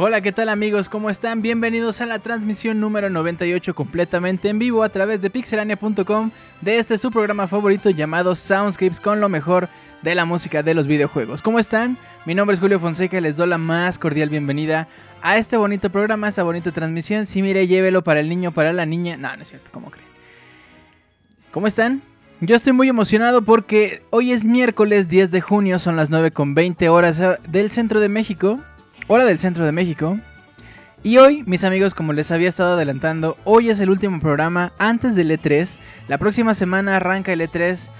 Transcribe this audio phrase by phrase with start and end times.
[0.00, 0.88] Hola, ¿qué tal amigos?
[0.88, 1.42] ¿Cómo están?
[1.42, 6.30] Bienvenidos a la transmisión número 98 completamente en vivo a través de pixelania.com
[6.60, 9.68] de este su programa favorito llamado Soundscapes con lo mejor
[10.02, 11.42] de la música de los videojuegos.
[11.42, 11.98] ¿Cómo están?
[12.26, 14.86] Mi nombre es Julio Fonseca y les doy la más cordial bienvenida
[15.20, 17.26] a este bonito programa, a esta bonita transmisión.
[17.26, 19.16] Si mire, llévelo para el niño, para la niña.
[19.16, 20.06] No, no es cierto, ¿cómo creen?
[21.50, 22.02] ¿Cómo están?
[22.40, 26.54] Yo estoy muy emocionado porque hoy es miércoles 10 de junio, son las 9 con
[26.54, 28.60] 20 horas del centro de México
[29.08, 30.18] hora del centro de México.
[31.02, 35.16] Y hoy, mis amigos, como les había estado adelantando, hoy es el último programa antes
[35.16, 35.78] del E3.
[36.08, 37.90] La próxima semana arranca el E3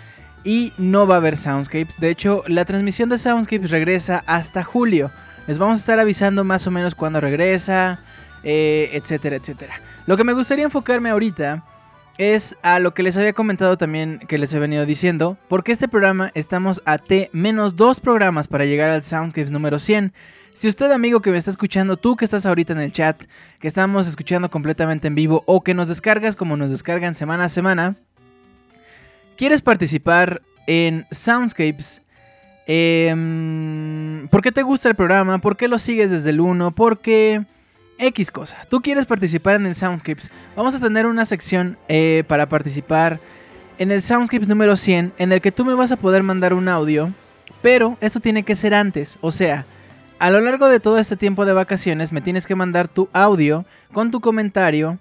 [0.44, 1.98] y no va a haber Soundscapes.
[1.98, 5.10] De hecho, la transmisión de Soundscapes regresa hasta julio.
[5.46, 8.00] Les vamos a estar avisando más o menos cuándo regresa,
[8.42, 9.80] eh, etcétera, etcétera.
[10.06, 11.64] Lo que me gustaría enfocarme ahorita
[12.18, 15.86] es a lo que les había comentado también, que les he venido diciendo, porque este
[15.86, 20.12] programa estamos a T menos dos programas para llegar al Soundscapes número 100.
[20.52, 23.24] Si usted, amigo que me está escuchando, tú que estás ahorita en el chat,
[23.60, 27.48] que estamos escuchando completamente en vivo o que nos descargas como nos descargan semana a
[27.48, 27.96] semana,
[29.36, 32.02] quieres participar en Soundscapes,
[32.66, 35.38] eh, ¿por qué te gusta el programa?
[35.38, 36.72] ¿Por qué lo sigues desde el 1?
[36.72, 37.44] ¿Por qué...?
[37.98, 38.56] X cosa.
[38.68, 40.30] Tú quieres participar en el Soundscapes.
[40.56, 43.20] Vamos a tener una sección eh, para participar
[43.78, 46.68] en el Soundscapes número 100 en el que tú me vas a poder mandar un
[46.68, 47.12] audio.
[47.60, 49.18] Pero esto tiene que ser antes.
[49.20, 49.66] O sea,
[50.18, 53.64] a lo largo de todo este tiempo de vacaciones me tienes que mandar tu audio
[53.92, 54.98] con tu comentario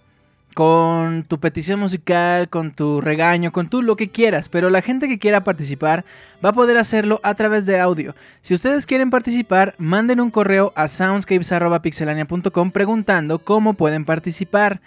[0.57, 5.07] con tu petición musical, con tu regaño, con tú lo que quieras, pero la gente
[5.07, 6.03] que quiera participar
[6.43, 8.15] va a poder hacerlo a través de audio.
[8.41, 14.81] Si ustedes quieren participar, manden un correo a soundscapes.pixelania.com preguntando cómo pueden participar.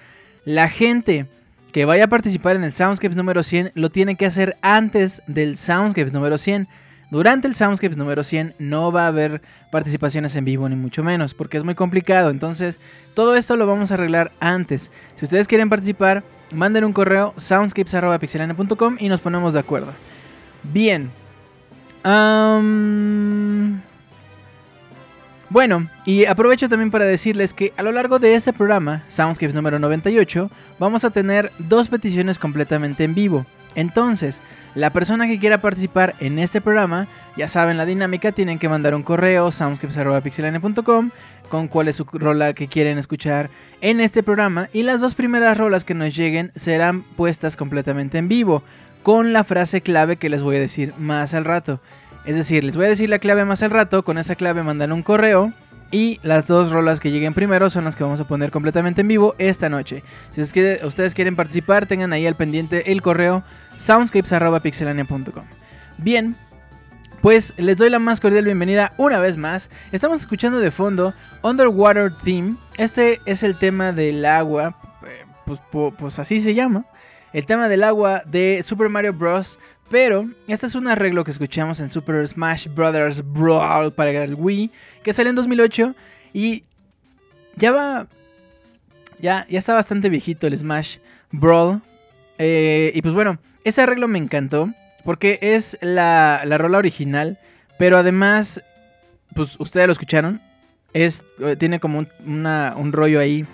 [0.45, 1.27] La gente
[1.71, 5.57] que vaya a participar en el Soundscapes número 100 lo tiene que hacer antes del
[5.57, 6.67] Soundscapes número 100.
[7.11, 9.43] Durante el Soundscapes número 100 no va a haber
[9.73, 12.31] participaciones en vivo ni mucho menos, porque es muy complicado.
[12.31, 12.79] Entonces,
[13.15, 14.93] todo esto lo vamos a arreglar antes.
[15.17, 16.23] Si ustedes quieren participar,
[16.53, 19.93] manden un correo soundscapes.pixelania.com y nos ponemos de acuerdo.
[20.63, 21.11] Bien.
[25.49, 29.81] Bueno, y aprovecho también para decirles que a lo largo de este programa, Soundscapes número
[29.81, 30.49] 98,
[30.79, 33.47] vamos a tener dos peticiones completamente en vivo.
[33.75, 34.43] Entonces,
[34.75, 38.95] la persona que quiera participar en este programa, ya saben la dinámica, tienen que mandar
[38.95, 41.11] un correo soundscapes.pixelania.com
[41.49, 43.51] con cuál es su rola que quieren escuchar
[43.81, 48.29] en este programa y las dos primeras rolas que nos lleguen serán puestas completamente en
[48.29, 48.63] vivo
[49.03, 51.81] con la frase clave que les voy a decir más al rato.
[52.25, 54.93] Es decir, les voy a decir la clave más al rato, con esa clave mandan
[54.93, 55.53] un correo
[55.91, 59.09] y las dos rolas que lleguen primero son las que vamos a poner completamente en
[59.09, 60.03] vivo esta noche.
[60.35, 63.43] Si que ustedes quieren participar, tengan ahí al pendiente el correo
[63.75, 65.45] soundscapes.pixelania.com.
[65.99, 66.37] Bien,
[67.21, 69.71] pues les doy la más cordial bienvenida una vez más.
[69.93, 72.57] Estamos escuchando de fondo Underwater Theme.
[72.79, 75.61] Este es el tema del agua, eh, pues,
[75.99, 76.87] pues así se llama.
[77.33, 79.59] El tema del agua de Super Mario Bros.
[79.91, 83.23] Pero este es un arreglo que escuchamos en Super Smash Bros.
[83.25, 84.71] Brawl para el Wii,
[85.03, 85.95] que salió en 2008
[86.33, 86.63] y
[87.57, 88.07] ya va,
[89.19, 90.99] ya, ya está bastante viejito el Smash
[91.33, 91.83] Brawl.
[92.39, 94.73] Eh, y pues bueno, ese arreglo me encantó
[95.05, 97.39] porque es la, la rola original,
[97.77, 98.63] pero además,
[99.35, 100.41] pues ustedes lo escucharon,
[100.93, 102.09] es, eh, tiene como un,
[102.47, 103.45] un rollo ahí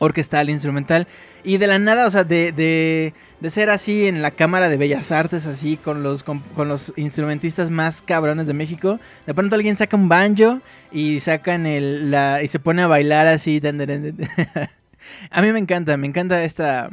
[0.00, 1.06] orquestal, instrumental.
[1.44, 4.76] Y de la nada, o sea, de, de, de, ser así en la Cámara de
[4.76, 9.76] Bellas Artes, así con los, con, los instrumentistas más cabrones de México, de pronto alguien
[9.76, 13.60] saca un banjo y sacan el, la, y se pone a bailar así.
[15.30, 16.90] a mí me encanta, me encanta esta,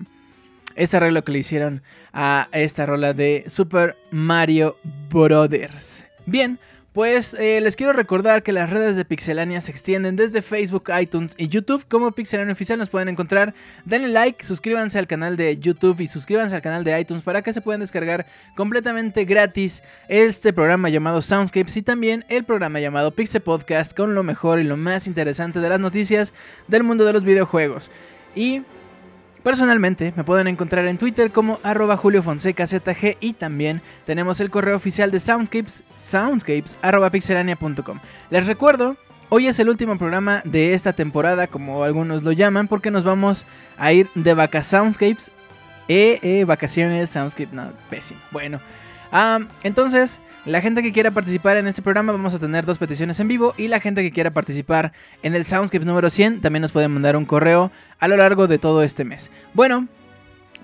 [0.75, 1.81] este arreglo que le hicieron
[2.13, 4.77] a esta rola de Super Mario
[5.09, 6.05] Brothers.
[6.25, 6.59] Bien,
[6.97, 11.35] pues eh, les quiero recordar que las redes de Pixelania se extienden desde Facebook, iTunes
[11.37, 11.85] y YouTube.
[11.87, 13.53] Como Pixelania Oficial nos pueden encontrar.
[13.85, 17.53] Denle like, suscríbanse al canal de YouTube y suscríbanse al canal de iTunes para que
[17.53, 18.25] se puedan descargar
[18.55, 24.23] completamente gratis este programa llamado Soundscapes y también el programa llamado Pixel Podcast con lo
[24.23, 26.33] mejor y lo más interesante de las noticias
[26.67, 27.91] del mundo de los videojuegos.
[28.33, 28.63] Y
[29.43, 35.11] Personalmente me pueden encontrar en Twitter como arroba juliofonsecazg y también tenemos el correo oficial
[35.11, 36.77] de Soundscapes, soundscapes
[38.29, 38.97] Les recuerdo,
[39.29, 43.45] hoy es el último programa de esta temporada, como algunos lo llaman, porque nos vamos
[43.77, 45.31] a ir de vaca Soundscapes.
[45.89, 48.19] Eh, eh, vacaciones, Soundscape, no, pésimo.
[48.31, 48.59] Bueno,
[49.11, 53.19] ah, entonces la gente que quiera participar en este programa vamos a tener dos peticiones
[53.19, 56.71] en vivo y la gente que quiera participar en el Soundscapes número 100 también nos
[56.71, 59.29] puede mandar un correo a lo largo de todo este mes.
[59.53, 59.87] Bueno,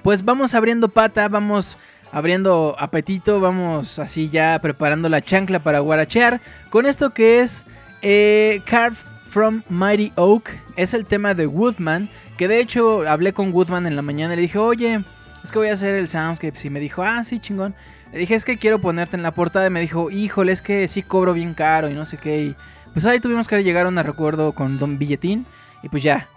[0.01, 1.77] pues vamos abriendo pata, vamos
[2.13, 7.65] abriendo apetito, vamos así ya preparando la chancla para guarachear con esto que es
[8.03, 8.97] eh, Carved
[9.27, 10.49] from Mighty Oak.
[10.75, 14.35] Es el tema de Woodman, que de hecho hablé con Woodman en la mañana y
[14.37, 15.03] le dije, oye,
[15.43, 17.73] es que voy a hacer el Soundscapes y me dijo, ah, sí, chingón.
[18.13, 19.67] Le dije, es que quiero ponerte en la portada.
[19.67, 22.41] Y me dijo, híjole, es que sí cobro bien caro y no sé qué.
[22.43, 22.55] Y
[22.93, 25.45] pues ahí tuvimos que llegar a un recuerdo con Don Billetín.
[25.81, 26.29] Y pues ya.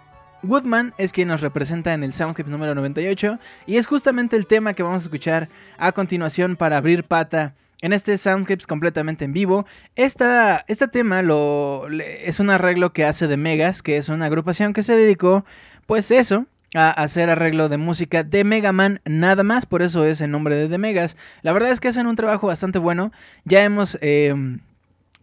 [0.43, 3.37] Woodman es quien nos representa en el Soundscape número 98.
[3.67, 7.93] Y es justamente el tema que vamos a escuchar a continuación para abrir pata en
[7.93, 9.67] este Soundscapes completamente en vivo.
[9.95, 14.73] Esta, este tema lo, es un arreglo que hace de Megas, que es una agrupación
[14.73, 15.45] que se dedicó,
[15.85, 20.21] pues eso, a hacer arreglo de música de Mega Man nada más, por eso es
[20.21, 21.17] el nombre de The Megas.
[21.41, 23.11] La verdad es que hacen un trabajo bastante bueno.
[23.45, 24.59] Ya hemos, em,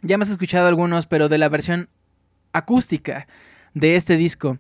[0.03, 1.89] ya hemos escuchado algunos, pero de la versión
[2.53, 3.27] acústica
[3.75, 4.59] de este disco.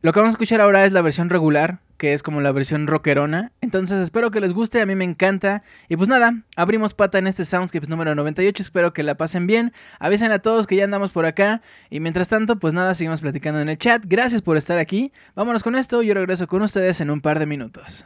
[0.00, 2.88] Lo que vamos a escuchar ahora es la versión regular, que es como la versión
[2.88, 3.52] rockerona.
[3.60, 5.62] Entonces espero que les guste, a mí me encanta.
[5.88, 9.72] Y pues nada, abrimos pata en este Soundscapes número 98, espero que la pasen bien.
[10.00, 11.62] Avisen a todos que ya andamos por acá.
[11.90, 14.02] Y mientras tanto, pues nada, seguimos platicando en el chat.
[14.04, 15.12] Gracias por estar aquí.
[15.36, 18.04] Vámonos con esto, yo regreso con ustedes en un par de minutos.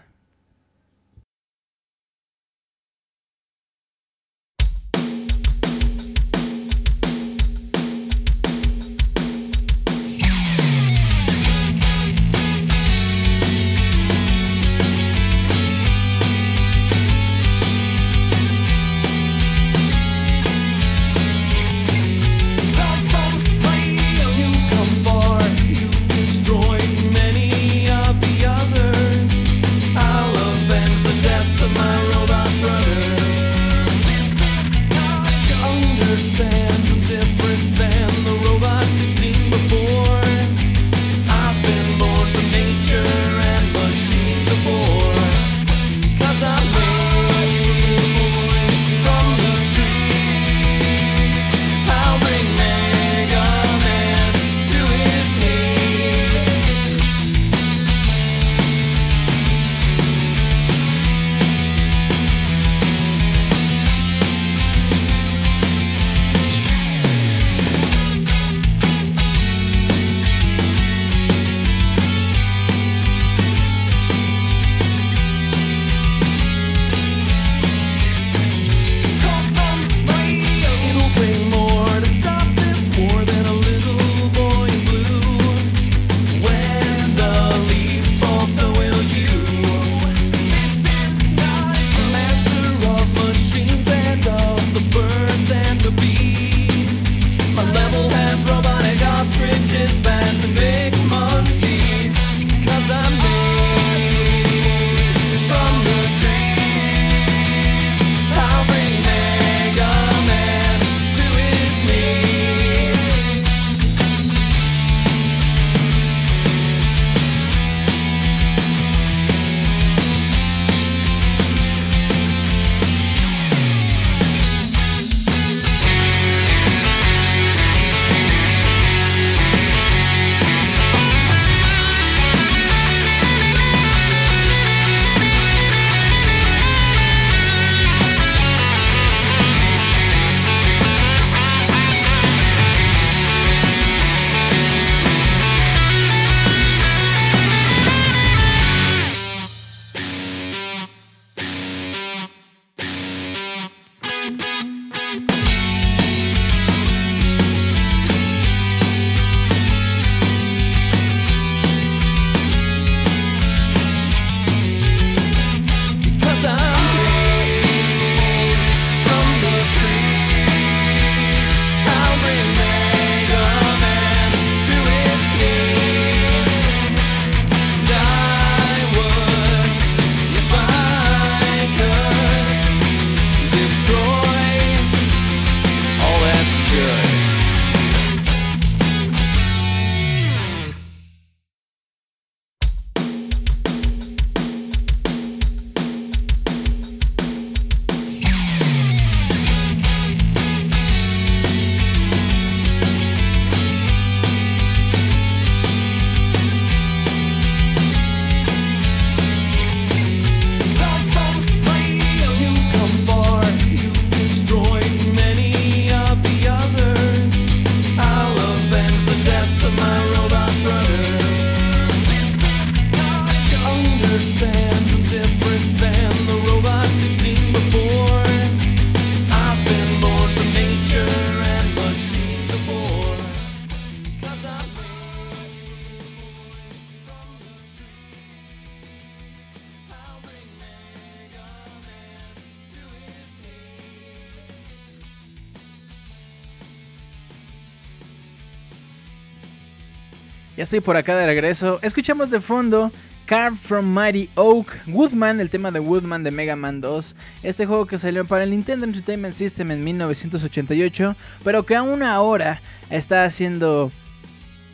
[250.66, 251.78] Estoy por acá de regreso.
[251.80, 252.90] Escuchamos de fondo
[253.24, 257.14] Carved from Mighty Oak, Woodman, el tema de Woodman de Mega Man 2.
[257.44, 262.60] Este juego que salió para el Nintendo Entertainment System en 1988, pero que aún ahora
[262.90, 263.92] está haciendo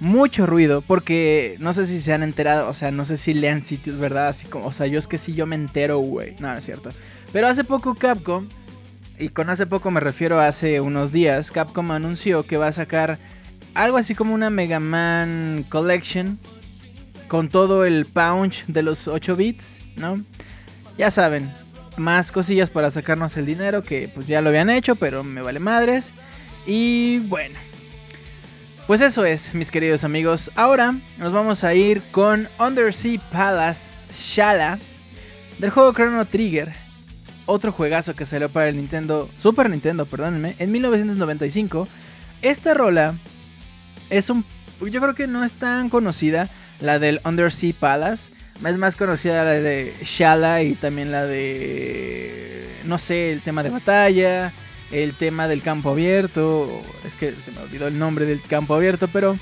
[0.01, 3.61] mucho ruido porque no sé si se han enterado, o sea, no sé si lean
[3.61, 4.29] sitios, ¿verdad?
[4.29, 6.37] Así como, o sea, yo es que si yo me entero, güey.
[6.41, 6.89] No, no es cierto.
[7.35, 8.49] Pero hace poco Capcom,
[9.19, 12.73] y con hace poco me refiero a hace unos días, Capcom anunció que va a
[12.73, 13.19] sacar
[13.75, 16.38] algo así como una Mega Man Collection
[17.29, 20.23] con todo el punch de los 8 bits, ¿no?
[20.99, 21.52] Ya saben,
[21.97, 25.59] más cosillas para sacarnos el dinero que pues ya lo habían hecho, pero me vale
[25.59, 26.12] madres.
[26.67, 27.59] Y bueno,
[28.87, 30.50] pues eso es, mis queridos amigos.
[30.55, 34.79] Ahora nos vamos a ir con Undersea Palace Shala
[35.59, 36.73] del juego Chrono Trigger.
[37.47, 41.88] Otro juegazo que salió para el Nintendo, Super Nintendo, perdónenme, en 1995.
[42.43, 43.19] Esta rola
[44.16, 44.45] es un.
[44.81, 48.30] Yo creo que no es tan conocida, la del Undersea Palace.
[48.65, 52.69] Es más conocida la de Shala y también la de.
[52.84, 54.52] No sé, el tema de batalla
[54.93, 56.69] el tema del campo abierto.
[57.04, 59.37] Es que se me olvidó el nombre del campo abierto, pero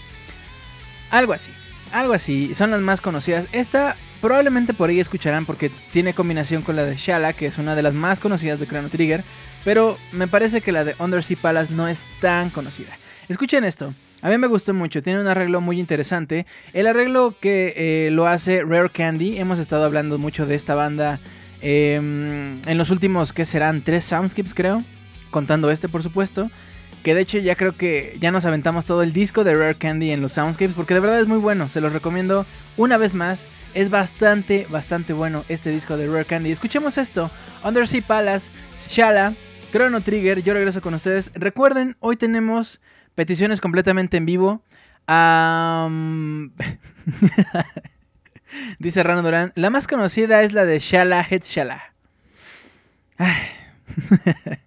[1.11, 1.51] algo así.
[1.93, 3.49] Algo así, son las más conocidas.
[3.53, 7.75] Esta probablemente por ahí escucharán porque tiene combinación con la de Shala, que es una
[7.75, 9.25] de las más conocidas de Chrono Trigger,
[9.65, 12.97] pero me parece que la de Undersea Palace no es tan conocida.
[13.29, 13.93] Escuchen esto,
[14.23, 16.47] a mí me gustó mucho, tiene un arreglo muy interesante.
[16.73, 21.21] El arreglo que eh, lo hace Rare Candy, hemos estado hablando mucho de esta banda
[21.61, 23.83] em, en los últimos, ¿qué serán?
[23.83, 24.83] Tres soundscapes creo
[25.31, 26.51] contando este por supuesto.
[27.03, 30.11] Que de hecho ya creo que ya nos aventamos todo el disco de Rare Candy
[30.11, 32.45] en los Soundscapes porque de verdad es muy bueno, se los recomiendo
[32.77, 33.47] una vez más.
[33.73, 36.51] Es bastante, bastante bueno este disco de Rare Candy.
[36.51, 37.31] Escuchemos esto,
[37.65, 39.35] Undersea Palace, Shala,
[39.73, 41.31] Chrono Trigger, yo regreso con ustedes.
[41.35, 42.81] Recuerden, hoy tenemos
[43.15, 44.63] peticiones completamente en vivo.
[48.79, 51.95] Dice Rano Durán, la más conocida es la de Shala Head Shala.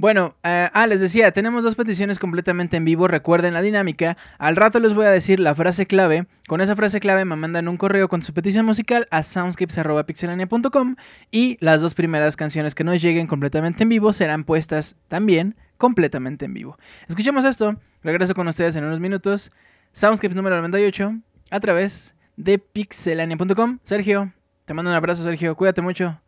[0.00, 3.06] bueno, eh, ah, les decía, tenemos dos peticiones completamente en vivo.
[3.06, 4.16] Recuerden la dinámica.
[4.38, 6.26] Al rato les voy a decir la frase clave.
[6.48, 10.96] Con esa frase clave me mandan un correo con su petición musical a soundscapes.pixelania.com
[11.30, 16.46] y las dos primeras canciones que nos lleguen completamente en vivo serán puestas también completamente
[16.46, 16.78] en vivo.
[17.06, 17.76] Escuchemos esto.
[18.02, 19.50] Regreso con ustedes en unos minutos.
[19.92, 21.14] Soundscapes número 98
[21.50, 23.80] a través de pixelania.com.
[23.82, 24.32] Sergio,
[24.64, 25.54] te mando un abrazo, Sergio.
[25.56, 26.18] Cuídate mucho.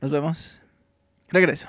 [0.00, 0.60] Nos vemos.
[1.28, 1.68] Regreso.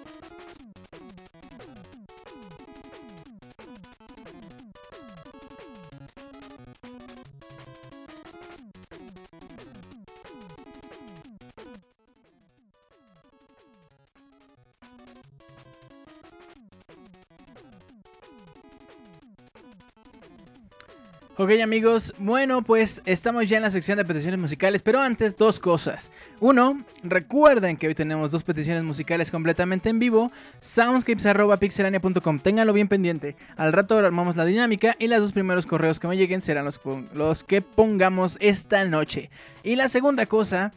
[21.41, 25.59] Ok amigos, bueno pues estamos ya en la sección de peticiones musicales, pero antes dos
[25.59, 26.11] cosas.
[26.39, 33.35] Uno, recuerden que hoy tenemos dos peticiones musicales completamente en vivo, soundscapes.pixelania.com, ténganlo bien pendiente.
[33.57, 36.79] Al rato armamos la dinámica y los dos primeros correos que me lleguen serán los,
[37.11, 39.31] los que pongamos esta noche.
[39.63, 40.71] Y la segunda cosa,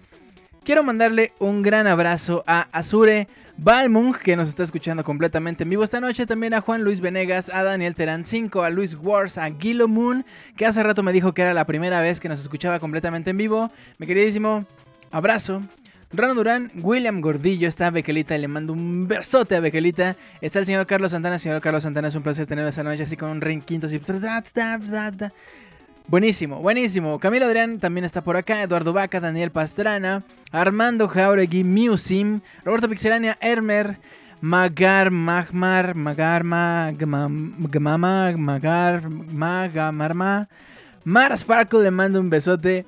[0.65, 3.29] quiero mandarle un gran abrazo a Azure.
[3.57, 6.27] Balmung, que nos está escuchando completamente en vivo esta noche.
[6.27, 10.25] También a Juan Luis Venegas, a Daniel Terán 5, a Luis Wars, a Guilo Moon,
[10.57, 13.37] que hace rato me dijo que era la primera vez que nos escuchaba completamente en
[13.37, 13.71] vivo.
[13.99, 14.67] Mi queridísimo,
[15.11, 15.63] abrazo.
[16.13, 20.17] Rano Durán, William Gordillo, está Bequelita, le mando un besote a Bequelita.
[20.41, 23.17] Está el señor Carlos Santana, señor Carlos Santana, es un placer tenerlo esta noche así
[23.17, 24.01] con un rinquito así.
[26.07, 27.19] Buenísimo, buenísimo.
[27.19, 28.63] Camilo Adrián también está por acá.
[28.63, 33.97] Eduardo Vaca, Daniel Pastrana, Armando Jauregui, Musim, Roberto Pixelania, Hermer,
[34.43, 40.49] Magar, Magmar, Magar, Magmama, Magar, Magamarma.
[41.05, 42.85] Mara Sparkle le mando un besote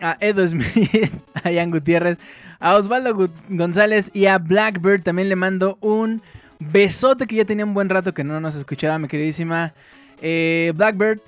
[0.00, 1.12] a Edo Smith,
[1.44, 2.16] a Ian Gutiérrez,
[2.60, 6.22] a Osvaldo González y a Blackbird también le mando un
[6.58, 9.74] besote que ya tenía un buen rato que no nos escuchaba, mi queridísima
[10.22, 11.20] eh, Blackbird.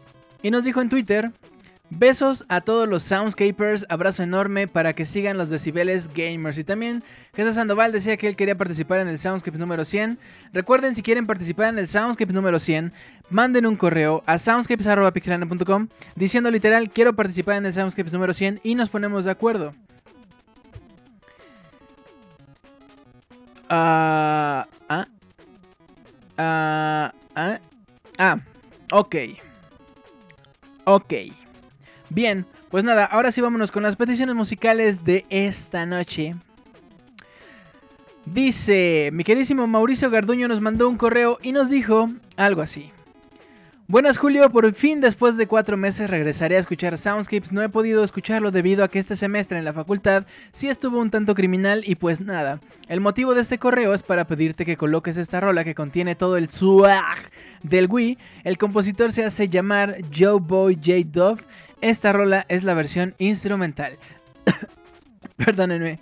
[0.42, 1.33] Y nos dijo en Twitter,
[1.90, 6.59] besos a todos los Soundscapers, abrazo enorme para que sigan los decibeles gamers.
[6.59, 7.03] Y también
[7.35, 10.18] Jesús Sandoval decía que él quería participar en el Soundscapes número 100.
[10.53, 12.92] Recuerden, si quieren participar en el Soundscapes número 100,
[13.31, 18.75] manden un correo a soundscapes.pixelania.com diciendo literal, quiero participar en el Soundscapes número 100 y
[18.75, 19.75] nos ponemos de acuerdo.
[23.68, 25.07] Ah, ah,
[26.38, 27.61] ah, ah,
[28.18, 28.38] ah,
[28.92, 29.16] ok.
[30.88, 31.14] Ok.
[32.11, 36.37] Bien, pues nada, ahora sí vámonos con las peticiones musicales de esta noche.
[38.25, 42.92] Dice, mi queridísimo Mauricio Garduño nos mandó un correo y nos dijo algo así.
[43.88, 47.53] Buenas Julio, por fin después de cuatro meses regresaré a escuchar Soundscapes.
[47.53, 51.11] No he podido escucharlo debido a que este semestre en la facultad sí estuvo un
[51.11, 52.59] tanto criminal y pues nada.
[52.88, 56.37] El motivo de este correo es para pedirte que coloques esta rola que contiene todo
[56.37, 57.31] el swag
[57.62, 58.18] del Wii.
[58.42, 61.07] El compositor se hace llamar Joe Boy J.
[61.07, 61.44] Dove.
[61.81, 63.99] Esta rola es la versión instrumental.
[65.37, 66.01] Perdónenme.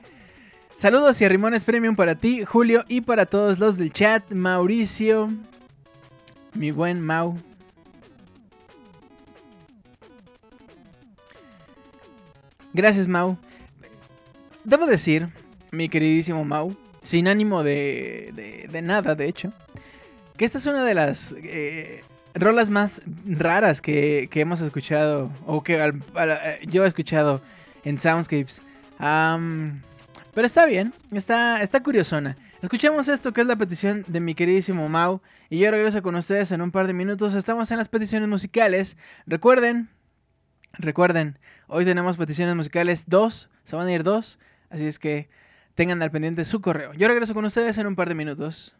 [0.73, 4.33] Saludos y arrimones premium para ti, Julio, y para todos los del chat.
[4.33, 5.29] Mauricio,
[6.55, 7.37] mi buen Mau.
[12.75, 13.39] Gracias, Mau.
[14.65, 15.29] Debo decir,
[15.71, 19.53] mi queridísimo Mau, sin ánimo de, de, nada, de hecho,
[20.37, 22.03] que esta es una de las eh,
[22.35, 25.93] rolas más raras que, que, hemos escuchado, o que
[26.67, 27.41] yo he escuchado
[27.85, 28.61] en Soundscapes.
[28.99, 32.37] pero está bien, está, está curiosona.
[32.61, 35.21] Escuchemos esto que es la petición de mi queridísimo Mau.
[35.49, 37.35] Y yo regreso con ustedes en un par de minutos.
[37.35, 38.97] Estamos en las peticiones musicales.
[39.27, 39.91] Recuerden,
[40.79, 44.39] Recuerden, hoy tenemos peticiones musicales dos, se van a ir dos,
[44.71, 45.29] así es que
[45.75, 46.93] tengan al pendiente su correo.
[46.95, 48.75] Yo regreso con ustedes en un par de minutos.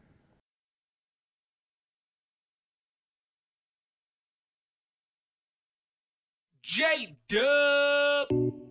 [6.63, 8.64] J-Dub.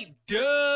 [0.00, 0.69] J Dub.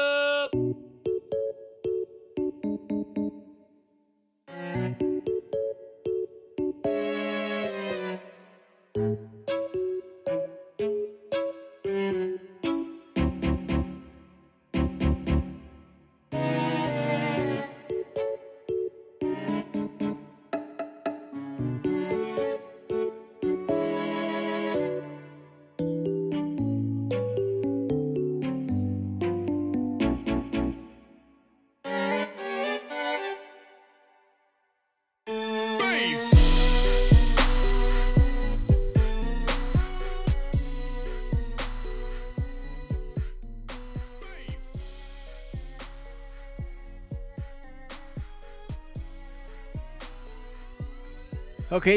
[51.76, 51.88] Ok,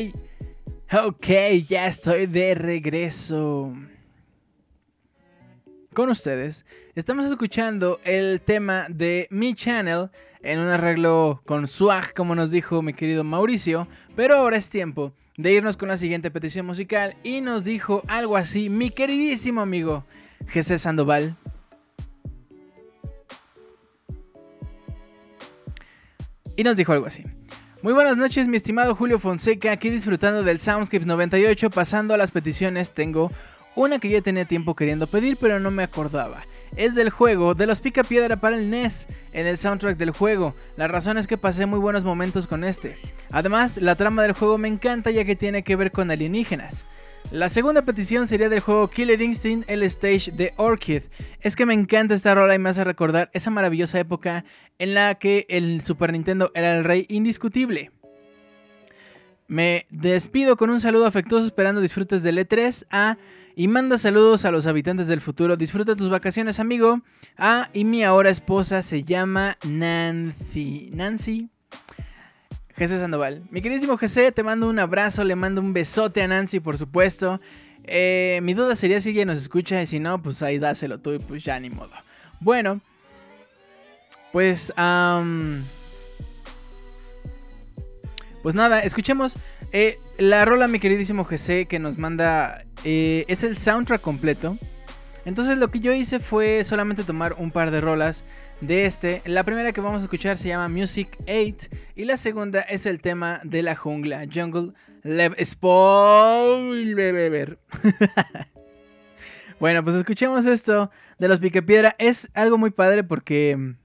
[0.92, 1.28] ok,
[1.70, 3.76] ya estoy de regreso.
[5.94, 10.10] Con ustedes, estamos escuchando el tema de Mi Channel
[10.42, 15.14] en un arreglo con swag, como nos dijo mi querido Mauricio, pero ahora es tiempo
[15.38, 20.06] de irnos con la siguiente petición musical y nos dijo algo así mi queridísimo amigo
[20.48, 21.36] Jesús Sandoval.
[26.56, 27.22] Y nos dijo algo así.
[27.84, 32.32] Muy buenas noches, mi estimado Julio Fonseca, aquí disfrutando del Soundscapes 98, pasando a las
[32.32, 33.32] peticiones, tengo
[33.76, 36.44] una que ya tenía tiempo queriendo pedir, pero no me acordaba.
[36.76, 40.56] Es del juego de los Pica Piedra para el NES, en el soundtrack del juego.
[40.76, 42.98] La razón es que pasé muy buenos momentos con este.
[43.32, 46.84] Además, la trama del juego me encanta ya que tiene que ver con alienígenas.
[47.32, 51.04] La segunda petición sería del juego Killer Instinct, el stage de Orchid.
[51.42, 54.46] Es que me encanta esta rola y me hace recordar esa maravillosa época
[54.80, 57.92] en la que el Super Nintendo era el rey indiscutible.
[59.50, 63.18] Me despido con un saludo afectuoso esperando disfrutes del E3 A
[63.58, 65.58] y manda saludos a los habitantes del futuro.
[65.58, 67.02] Disfruta tus vacaciones, amigo.
[67.38, 70.92] Ah, y mi ahora esposa se llama Nancy.
[70.94, 71.50] Nancy.
[72.78, 73.42] Jesse Sandoval.
[73.50, 77.42] Mi queridísimo Jesse, te mando un abrazo, le mando un besote a Nancy, por supuesto.
[77.84, 81.14] Eh, mi duda sería si ella nos escucha y si no, pues ahí dáselo tú
[81.14, 81.90] y pues ya ni modo.
[82.40, 82.80] Bueno,
[84.32, 84.72] pues...
[88.44, 89.40] pues nada, escuchemos
[89.74, 92.64] eh, la rola, mi queridísimo Jesse, que nos manda...
[92.84, 94.56] Eh, es el soundtrack completo.
[95.26, 98.24] Entonces lo que yo hice fue solamente tomar un par de rolas
[98.62, 99.22] de este.
[99.26, 103.02] La primera que vamos a escuchar se llama Music 8 y la segunda es el
[103.02, 106.40] tema de la jungla, Jungle Lev Spoiler.
[109.60, 111.96] bueno, pues escuchemos esto de los Picapiedra.
[112.00, 113.76] Es algo muy padre porque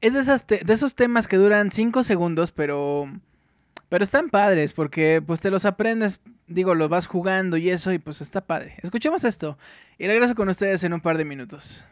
[0.00, 3.08] es de, esas de esos temas que duran 5 segundos, pero
[3.88, 7.98] pero están padres porque pues te los aprendes, digo, los vas jugando y eso y
[7.98, 8.76] pues está padre.
[8.82, 9.58] Escuchemos esto
[9.98, 11.86] y regreso con ustedes en un par de minutos.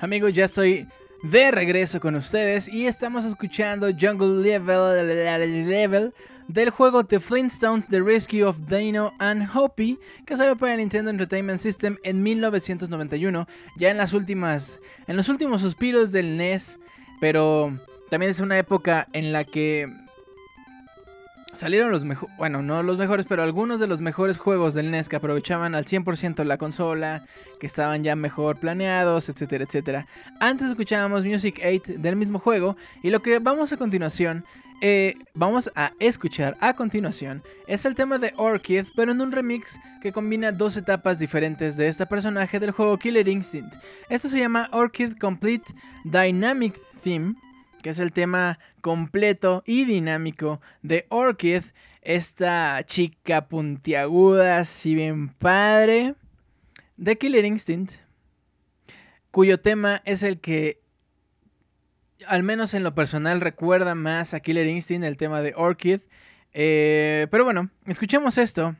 [0.00, 0.86] Amigos, ya estoy
[1.22, 6.12] de regreso con ustedes y estamos escuchando Jungle Level,
[6.46, 11.60] del juego The Flintstones The Rescue of Dino and Hoppy que salió para Nintendo Entertainment
[11.60, 14.78] System en 1991, ya en las últimas
[15.08, 16.78] en los últimos suspiros del NES,
[17.20, 17.76] pero
[18.10, 19.88] también es una época en la que
[21.52, 25.08] salieron los mejores, bueno, no los mejores, pero algunos de los mejores juegos del NES
[25.08, 27.24] que aprovechaban al 100% la consola,
[27.58, 30.06] que estaban ya mejor planeados, etcétera, etcétera.
[30.40, 34.44] Antes escuchábamos Music 8 del mismo juego y lo que vamos a continuación,
[34.80, 39.80] eh, vamos a escuchar a continuación, es el tema de Orchid, pero en un remix
[40.00, 43.74] que combina dos etapas diferentes de este personaje del juego Killer Instinct.
[44.08, 47.34] Esto se llama Orchid Complete Dynamic Theme
[47.82, 51.62] que es el tema completo y dinámico de Orchid,
[52.02, 56.14] esta chica puntiaguda, si bien padre,
[56.96, 57.94] de Killer Instinct,
[59.30, 60.80] cuyo tema es el que,
[62.26, 66.00] al menos en lo personal, recuerda más a Killer Instinct, el tema de Orchid.
[66.52, 68.74] Eh, pero bueno, escuchemos esto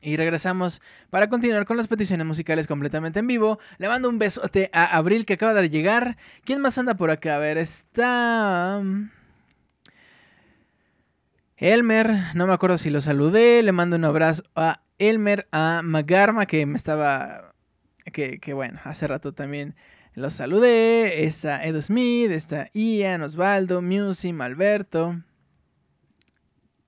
[0.00, 3.58] y regresamos para continuar con las peticiones musicales completamente en vivo.
[3.78, 6.16] Le mando un besote a Abril que acaba de llegar.
[6.44, 7.36] ¿Quién más anda por acá?
[7.36, 8.82] A ver, está...
[11.58, 13.62] Elmer, no me acuerdo si lo saludé.
[13.62, 17.52] Le mando un abrazo a Elmer, a Magarma que me estaba...
[18.12, 19.74] Que, que bueno, hace rato también
[20.14, 21.24] los saludé.
[21.24, 25.22] Está Edo Smith, está Ian, Osvaldo, Musim, Alberto.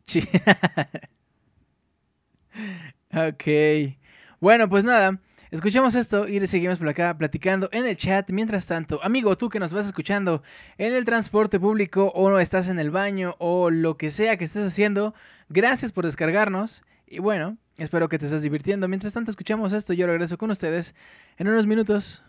[3.13, 3.97] Ok.
[4.41, 5.21] Bueno, pues nada.
[5.51, 8.31] Escuchemos esto y seguimos por acá platicando en el chat.
[8.31, 10.43] Mientras tanto, amigo, tú que nos vas escuchando
[10.77, 14.67] en el transporte público o estás en el baño o lo que sea que estés
[14.67, 15.15] haciendo,
[15.49, 16.83] gracias por descargarnos.
[17.07, 18.89] Y bueno, espero que te estés divirtiendo.
[18.89, 19.95] Mientras tanto, escuchamos esto.
[19.95, 20.95] Yo regreso con ustedes
[21.39, 22.23] en unos minutos.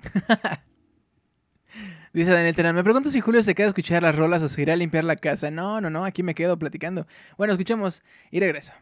[2.14, 4.62] Dice Daniel Terán, me pregunto si Julio se queda a escuchar las rolas o se
[4.62, 5.50] irá a limpiar la casa.
[5.50, 7.08] No, no, no, aquí me quedo platicando.
[7.36, 8.72] Bueno, escuchemos y regreso.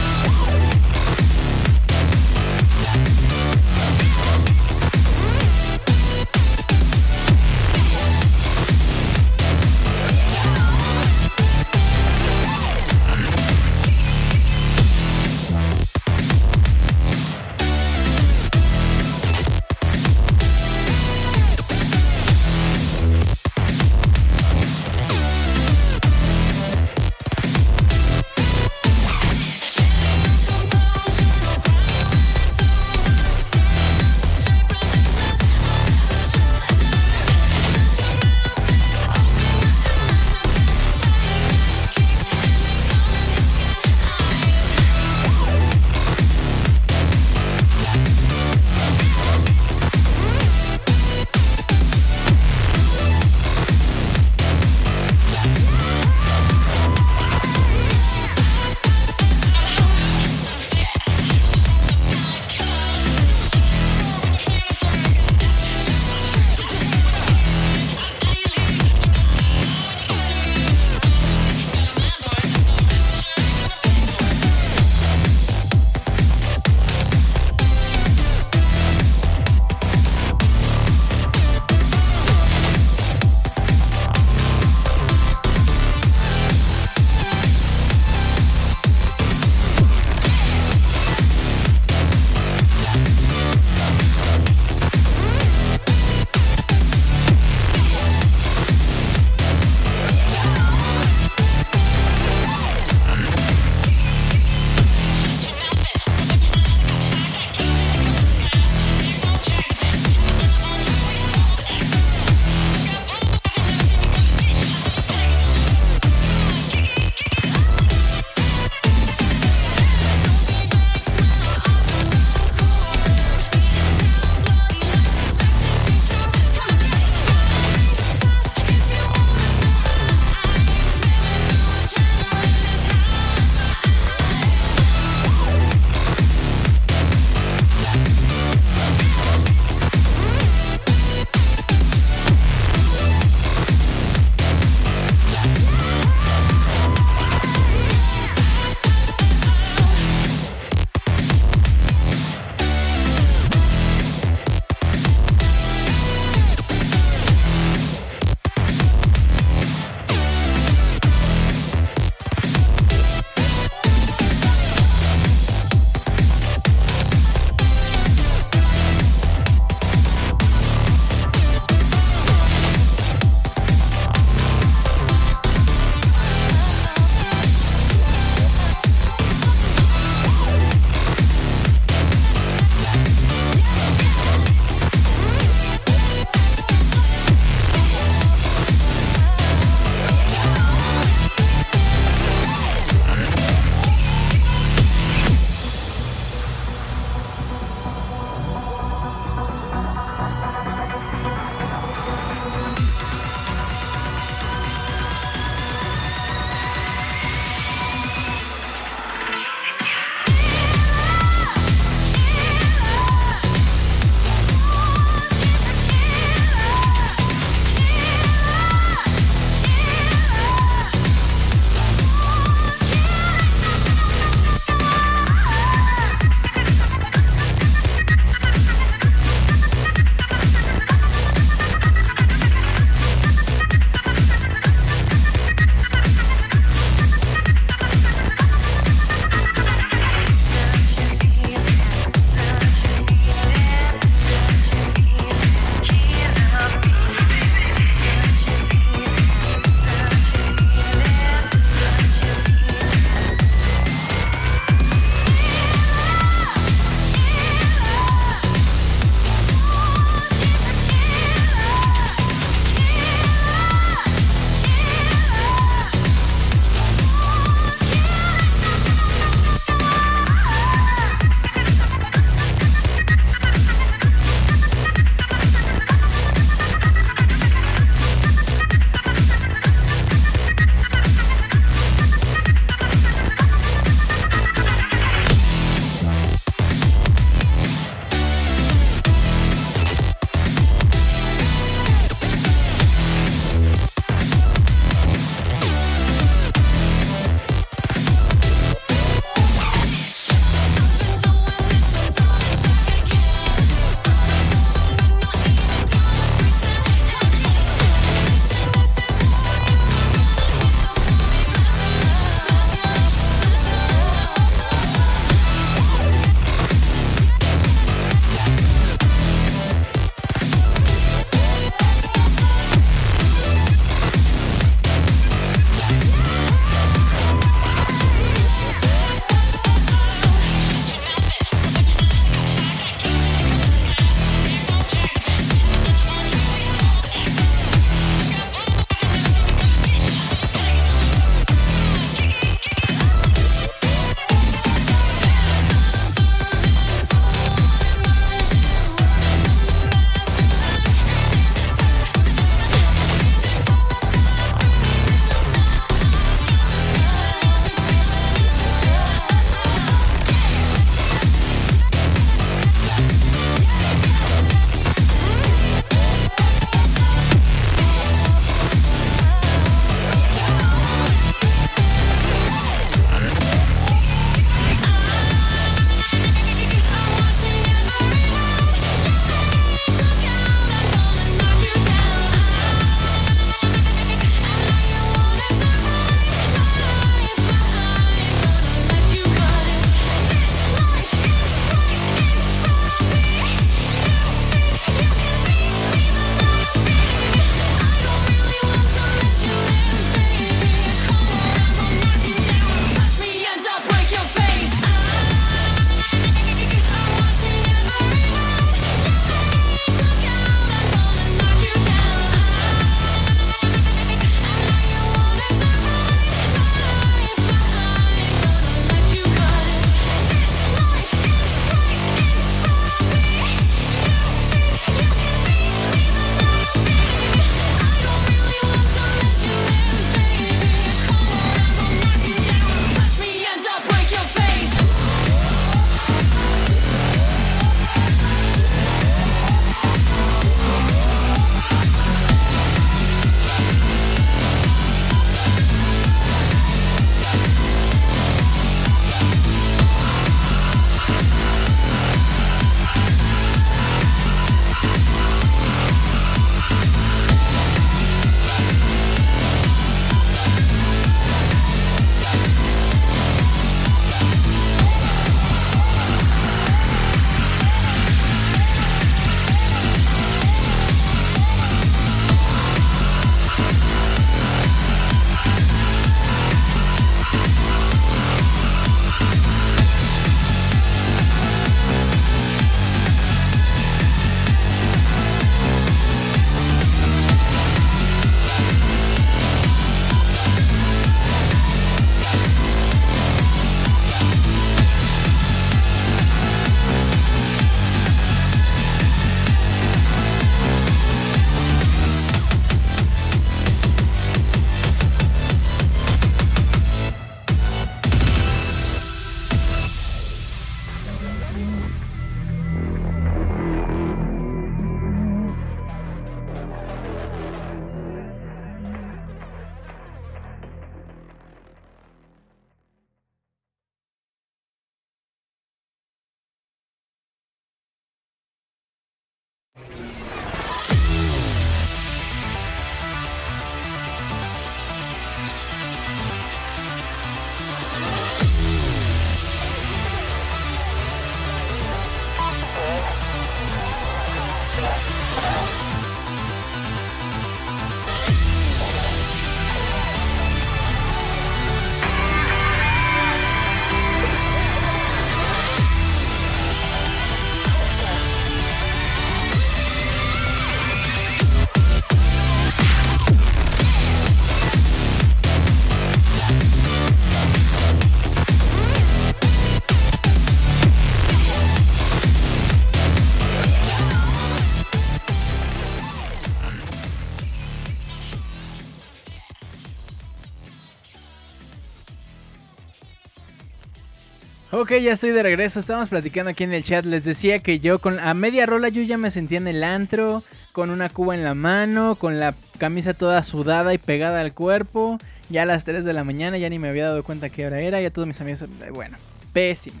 [584.80, 585.80] Ok, ya estoy de regreso.
[585.80, 587.04] Estábamos platicando aquí en el chat.
[587.04, 590.44] Les decía que yo con a media rola yo ya me sentía en el antro,
[590.70, 595.18] con una cuba en la mano, con la camisa toda sudada y pegada al cuerpo.
[595.50, 597.80] Ya a las 3 de la mañana ya ni me había dado cuenta qué hora
[597.80, 598.00] era.
[598.00, 599.18] Ya todos mis amigos, eh, bueno,
[599.52, 600.00] pésimo.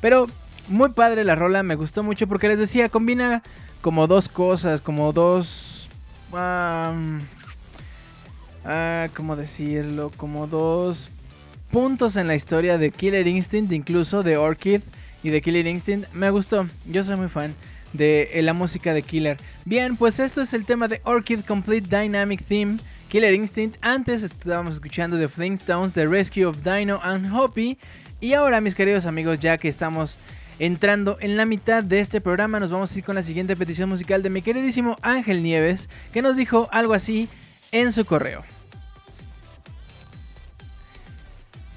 [0.00, 0.26] Pero
[0.68, 3.42] muy padre la rola, me gustó mucho porque les decía, combina
[3.82, 5.90] como dos cosas, como dos...
[6.32, 6.96] ah,
[9.14, 10.10] ¿Cómo decirlo?
[10.16, 11.10] Como dos
[11.74, 14.80] puntos en la historia de Killer Instinct, incluso de Orchid
[15.24, 16.08] y de Killer Instinct.
[16.12, 17.52] Me gustó, yo soy muy fan
[17.92, 19.38] de eh, la música de Killer.
[19.64, 22.78] Bien, pues esto es el tema de Orchid Complete Dynamic Theme.
[23.08, 27.76] Killer Instinct, antes estábamos escuchando The Flintstones, The Rescue of Dino and Hoppy.
[28.20, 30.20] Y ahora, mis queridos amigos, ya que estamos
[30.60, 33.88] entrando en la mitad de este programa, nos vamos a ir con la siguiente petición
[33.88, 37.28] musical de mi queridísimo Ángel Nieves, que nos dijo algo así
[37.72, 38.44] en su correo.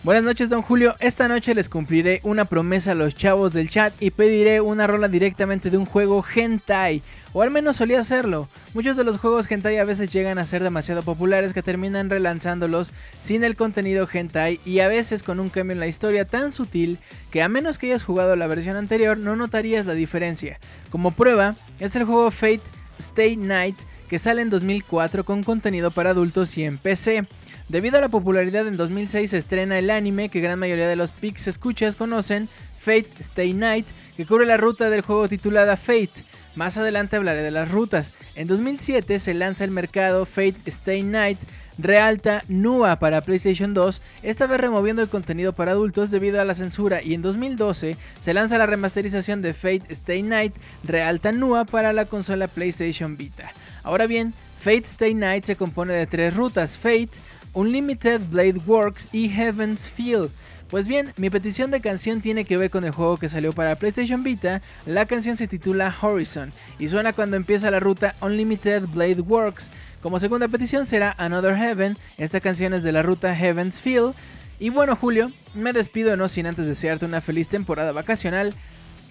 [0.08, 0.96] Buenas noches, don Julio.
[1.02, 5.10] Esta noche les cumpliré una promesa a los chavos del chat y pediré una rola
[5.10, 7.02] directamente de un juego hentai.
[7.34, 8.48] O al menos solía hacerlo.
[8.74, 12.94] Muchos de los juegos hentai a veces llegan a ser demasiado populares que terminan relanzándolos
[13.20, 17.00] sin el contenido hentai y a veces con un cambio en la historia tan sutil
[17.30, 20.58] que a menos que hayas jugado la versión anterior no notarías la diferencia.
[20.90, 22.62] Como prueba, es el juego Fate
[22.98, 23.76] Stay Night
[24.08, 27.28] que sale en 2004 con contenido para adultos y en PC.
[27.70, 31.12] Debido a la popularidad en 2006 se estrena el anime que gran mayoría de los
[31.12, 32.48] Pix escuchas conocen,
[32.80, 36.24] Fate Stay Night, que cubre la ruta del juego titulada Fate.
[36.56, 38.14] Más adelante hablaré de las rutas.
[38.36, 41.40] En 2007 se lanza el mercado Fate Stay Night
[41.78, 46.56] Realta Nua para PlayStation 2, esta vez removiendo el contenido para adultos debido a la
[46.56, 51.94] censura y en 2012 se lanza la remasterización de Fate Stay Night Realta Nua para
[51.94, 53.52] la consola PlayStation Vita.
[53.84, 57.12] Ahora bien, Fate Stay Night se compone de tres rutas, Fate,
[57.58, 60.30] Unlimited Blade Works y Heaven's Field.
[60.70, 63.76] Pues bien, mi petición de canción tiene que ver con el juego que salió para
[63.78, 64.62] PlayStation Vita.
[64.86, 69.72] La canción se titula Horizon y suena cuando empieza la ruta Unlimited Blade Works.
[70.04, 71.98] Como segunda petición será Another Heaven.
[72.20, 74.14] Esta canción es de la ruta Heaven's Field.
[74.60, 78.54] Y bueno, Julio, me despido no sin antes desearte una feliz temporada vacacional.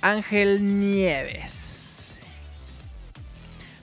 [0.03, 2.21] Ángel Nieves.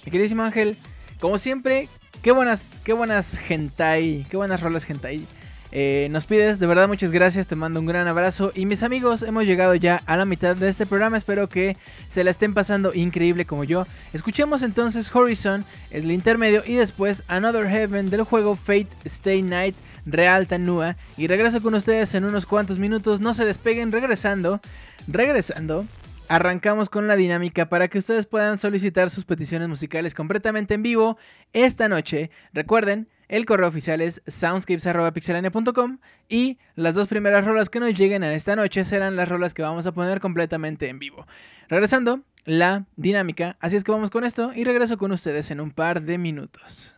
[0.06, 0.78] Mi queridísimo Ángel,
[1.20, 1.90] como siempre,
[2.24, 5.28] Qué buenas, qué buenas hentai, qué buenas rolas hentai.
[5.74, 8.54] Eh, nos pides, de verdad muchas gracias, te mando un gran abrazo.
[8.56, 11.76] Y mis amigos, hemos llegado ya a la mitad de este programa, espero que
[12.08, 13.86] se la estén pasando increíble como yo.
[14.14, 20.48] Escuchemos entonces Horizon, el intermedio, y después Another Heaven del juego Fate Stay Night Real
[20.48, 20.96] Tanua.
[21.18, 24.62] Y regreso con ustedes en unos cuantos minutos, no se despeguen, regresando,
[25.10, 25.86] regresando.
[26.34, 31.16] Arrancamos con la dinámica para que ustedes puedan solicitar sus peticiones musicales completamente en vivo
[31.54, 32.32] esta noche.
[32.54, 38.34] Recuerden, el correo oficial es soundscapes.pixelania.com y las dos primeras rolas que nos lleguen a
[38.34, 41.28] esta noche serán las rolas que vamos a poner completamente en vivo.
[41.70, 45.70] Regresando, la dinámica, así es que vamos con esto y regreso con ustedes en un
[45.70, 46.98] par de minutos.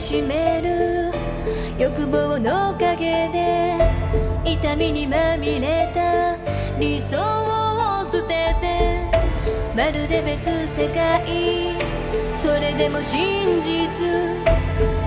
[0.00, 1.12] しめる。
[1.78, 3.76] 欲望の陰で
[4.44, 6.38] 痛みにまみれた。
[6.78, 9.10] 理想を捨てて
[9.76, 11.76] まるで別世界。
[12.32, 13.70] それでも真実。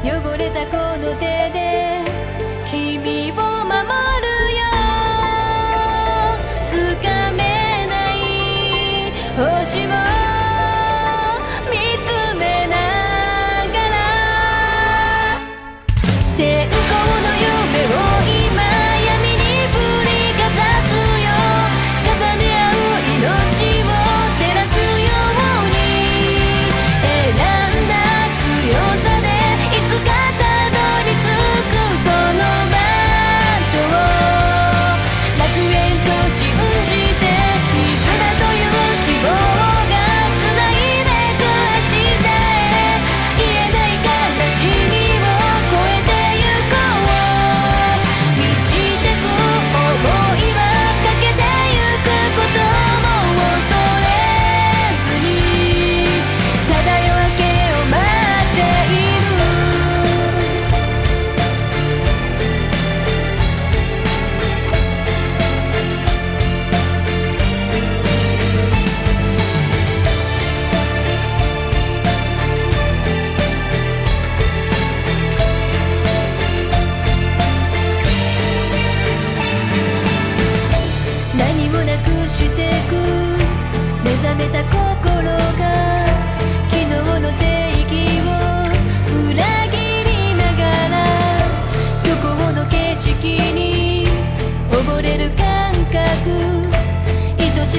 [0.03, 1.42] 汚れたこの手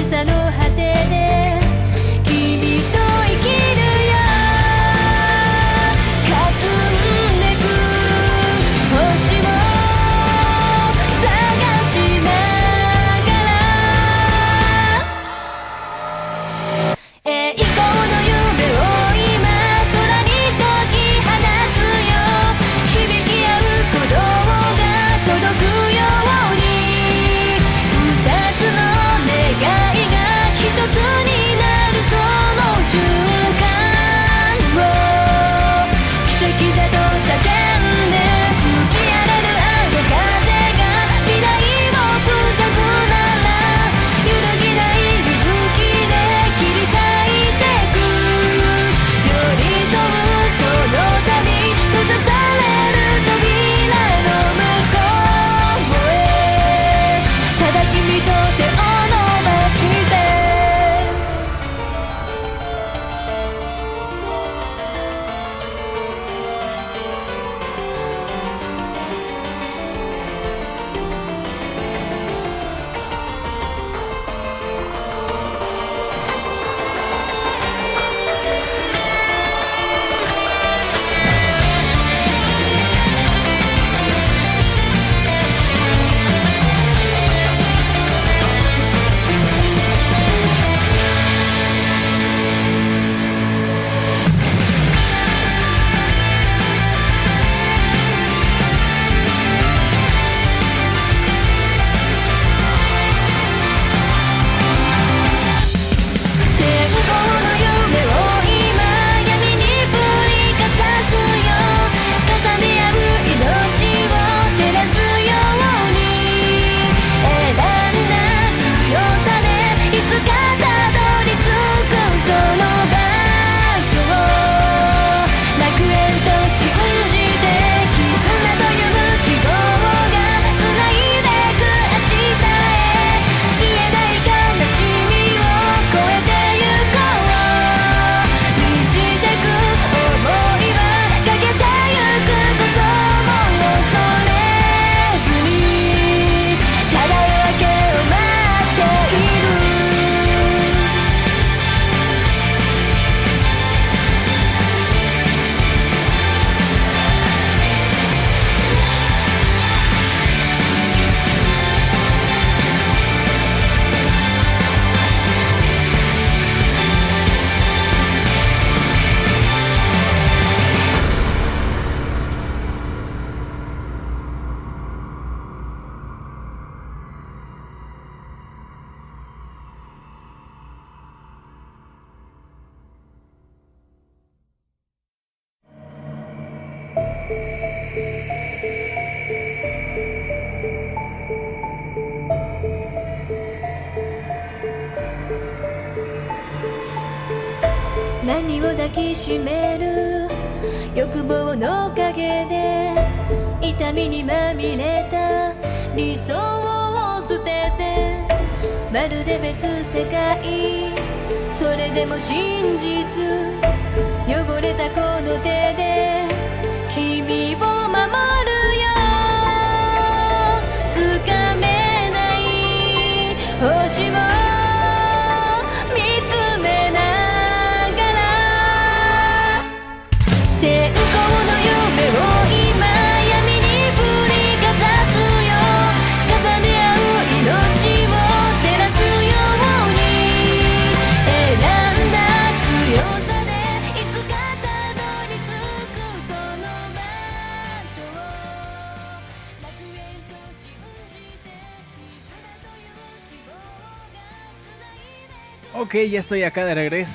[0.05, 0.64] i Just I know how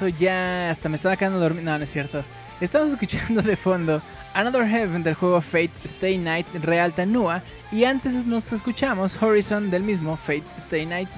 [0.09, 1.65] ya hasta me estaba quedando dormido.
[1.65, 2.25] No, no es cierto.
[2.61, 4.03] Estamos escuchando de fondo
[4.35, 9.83] Another Heaven del juego Fate Stay Night Real Tanua y antes nos escuchamos Horizon del
[9.83, 11.09] mismo Fate Stay Night.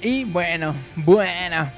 [0.00, 1.68] Y bueno, bueno.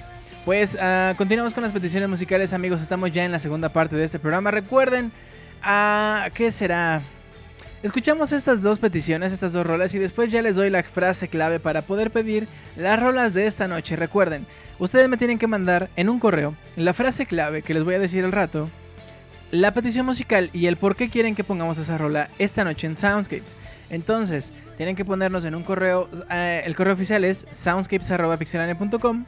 [0.44, 4.05] Pues ah, continuamos con las peticiones musicales amigos, estamos ya en la segunda parte de
[4.05, 4.51] este programa.
[4.51, 5.11] Recuerden,
[5.65, 7.01] uh, ¿qué será?
[7.85, 11.61] Escuchamos estas dos peticiones, estas dos rolas y después ya les doy la frase clave
[11.61, 13.94] para poder pedir las rolas de esta noche.
[13.94, 14.47] Recuerden,
[14.78, 17.98] ustedes me tienen que mandar en un correo la frase clave que les voy a
[17.98, 18.70] decir al rato,
[19.51, 22.97] la petición musical y el por qué quieren que pongamos esa rola esta noche en
[22.97, 23.59] Soundscapes.
[23.90, 29.27] Entonces, tienen que ponernos en un correo, eh, el correo oficial es soundscapes.pixelania.com,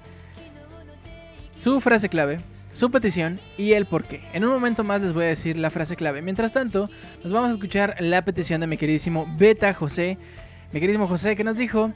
[1.52, 2.40] su frase clave
[2.76, 4.22] su petición y el por qué.
[4.34, 6.20] En un momento más les voy a decir la frase clave.
[6.20, 6.90] Mientras tanto,
[7.24, 10.18] nos vamos a escuchar la petición de mi queridísimo Beta José.
[10.72, 11.92] Mi queridísimo José que nos dijo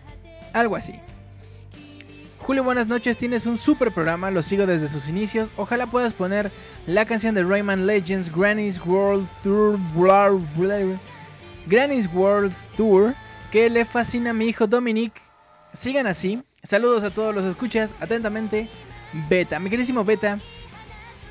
[0.54, 0.94] algo así.
[2.38, 3.18] Julio, buenas noches.
[3.18, 5.50] Tienes un super programa, lo sigo desde sus inicios.
[5.58, 6.50] Ojalá puedas poner
[6.86, 9.78] la canción de Rayman Legends Granny's World Tour.
[9.94, 10.78] bla, bla.
[11.66, 13.14] Granny's World Tour
[13.52, 15.12] que le fascina a mi hijo Dominic.
[15.74, 16.42] Sigan así.
[16.62, 17.94] Saludos a todos los escuchas.
[18.00, 18.70] Atentamente,
[19.28, 19.58] Beta.
[19.58, 20.38] Mi queridísimo Beta,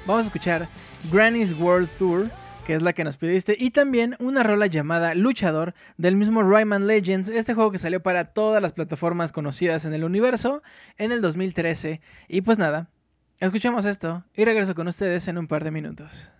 [0.05, 0.67] vamos a escuchar
[1.11, 2.30] Granny's World Tour,
[2.65, 6.88] que es la que nos pediste, y también una rola llamada Luchador del mismo Rayman
[6.88, 10.61] Legends, este juego que salió para todas las plataformas conocidas en el universo
[10.97, 12.01] en el 2013.
[12.27, 12.89] Y pues nada,
[13.39, 16.31] escuchemos esto y regreso con ustedes en un par de minutos.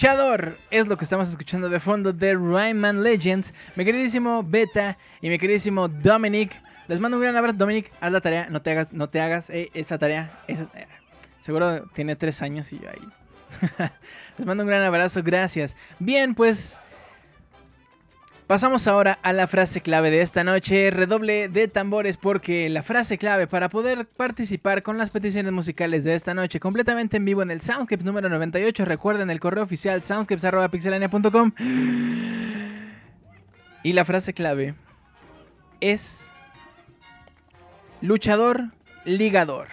[0.00, 3.52] Luchador es lo que estamos escuchando de fondo de Rayman Legends.
[3.76, 6.52] Mi queridísimo Beta y mi queridísimo Dominic.
[6.88, 7.58] Les mando un gran abrazo.
[7.58, 8.48] Dominic, haz la tarea.
[8.48, 10.40] No te hagas, no te hagas eh, esa tarea.
[10.48, 10.56] eh,
[11.38, 13.06] seguro tiene tres años y yo ahí.
[14.38, 15.22] Les mando un gran abrazo.
[15.22, 15.76] Gracias.
[15.98, 16.80] Bien, pues.
[18.50, 20.90] Pasamos ahora a la frase clave de esta noche.
[20.90, 26.14] Redoble de tambores porque la frase clave para poder participar con las peticiones musicales de
[26.14, 28.84] esta noche completamente en vivo en el Soundscapes número 98.
[28.86, 31.52] Recuerden el correo oficial soundscapes.pixelania.com.
[33.84, 34.74] Y la frase clave
[35.80, 36.32] es
[38.00, 38.72] luchador
[39.04, 39.68] ligador.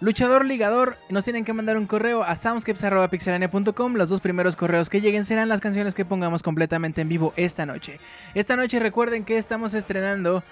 [0.00, 3.94] Luchador ligador, nos tienen que mandar un correo a soundscapes.pixelania.com.
[3.94, 7.64] Los dos primeros correos que lleguen serán las canciones que pongamos completamente en vivo esta
[7.64, 8.00] noche.
[8.34, 10.42] Esta noche recuerden que estamos estrenando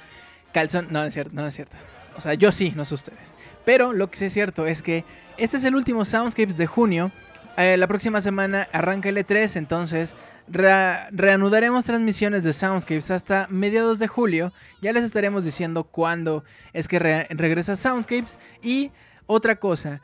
[0.53, 0.87] calzón.
[0.91, 1.77] No, no es cierto, no, es cierto.
[2.17, 3.35] O sea, yo sí, no sé ustedes.
[3.65, 5.05] Pero lo que sí es cierto es que
[5.37, 7.11] este es el último Soundscapes de junio.
[7.59, 10.15] Eh, la próxima semana arranca el E3, entonces
[10.49, 14.53] re- reanudaremos transmisiones de Soundscapes hasta mediados de julio.
[14.81, 18.39] Ya les estaremos diciendo cuándo es que re- regresa Soundscapes.
[18.63, 18.91] Y
[19.27, 20.01] otra cosa,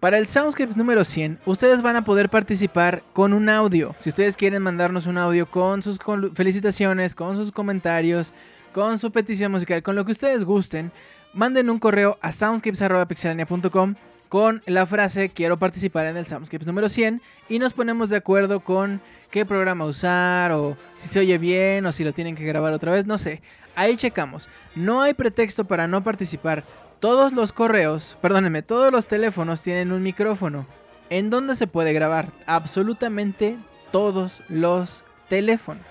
[0.00, 3.94] para el Soundscapes número 100, ustedes van a poder participar con un audio.
[3.98, 5.98] Si ustedes quieren mandarnos un audio con sus
[6.34, 8.34] felicitaciones, con sus comentarios,
[8.74, 10.92] con su petición musical, con lo que ustedes gusten,
[11.32, 13.94] manden un correo a soundscapes.pixelania.com
[14.28, 18.60] con la frase quiero participar en el Soundscapes número 100 y nos ponemos de acuerdo
[18.60, 19.00] con
[19.30, 22.92] qué programa usar o si se oye bien o si lo tienen que grabar otra
[22.92, 23.40] vez, no sé.
[23.76, 24.48] Ahí checamos.
[24.74, 26.64] No hay pretexto para no participar.
[27.04, 30.66] Todos los correos, perdónenme, todos los teléfonos tienen un micrófono.
[31.10, 32.32] ¿En dónde se puede grabar?
[32.46, 33.58] Absolutamente
[33.92, 35.84] todos los teléfonos.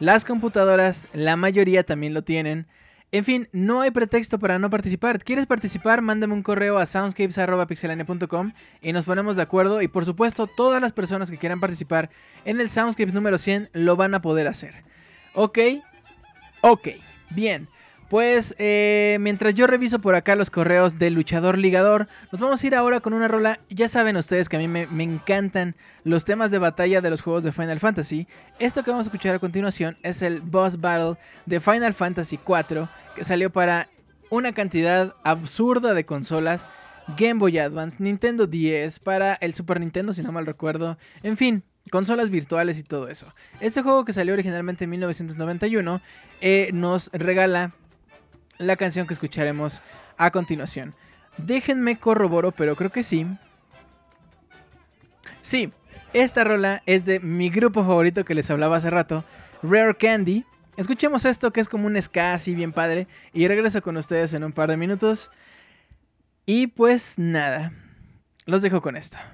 [0.00, 2.66] Las computadoras, la mayoría también lo tienen.
[3.12, 5.22] En fin, no hay pretexto para no participar.
[5.22, 6.02] ¿Quieres participar?
[6.02, 9.82] Mándame un correo a soundscapes.pixelania.com y nos ponemos de acuerdo.
[9.82, 12.10] Y por supuesto, todas las personas que quieran participar
[12.44, 14.82] en el Soundscapes número 100 lo van a poder hacer.
[15.32, 15.60] ¿Ok?
[16.60, 16.88] Ok,
[17.30, 17.68] bien.
[18.14, 22.66] Pues eh, mientras yo reviso por acá los correos del luchador ligador, nos vamos a
[22.68, 23.58] ir ahora con una rola.
[23.70, 25.74] Ya saben ustedes que a mí me, encantan
[26.04, 28.28] los temas de batalla de los juegos de Final Fantasy.
[28.60, 31.16] Esto que vamos a escuchar a continuación es el Boss Battle
[31.46, 32.86] de Final Fantasy IV,
[33.16, 33.88] que salió para
[34.30, 36.68] una cantidad absurda de consolas.
[37.18, 40.98] Game Boy Advance, Nintendo 10, para el Super Nintendo si no mal recuerdo.
[41.24, 43.34] En fin, consolas virtuales y todo eso.
[43.58, 46.00] Este juego que salió originalmente en 1991
[46.40, 47.72] eh, nos regala
[48.58, 49.82] la canción que escucharemos
[50.16, 50.94] a continuación.
[51.38, 53.26] Déjenme corroboro, pero creo que sí.
[55.40, 55.72] Sí,
[56.12, 59.24] esta rola es de mi grupo favorito que les hablaba hace rato,
[59.62, 60.44] Rare Candy.
[60.76, 64.44] Escuchemos esto que es como un ska así bien padre y regreso con ustedes en
[64.44, 65.30] un par de minutos.
[66.46, 67.72] Y pues nada,
[68.46, 69.33] los dejo con esto.「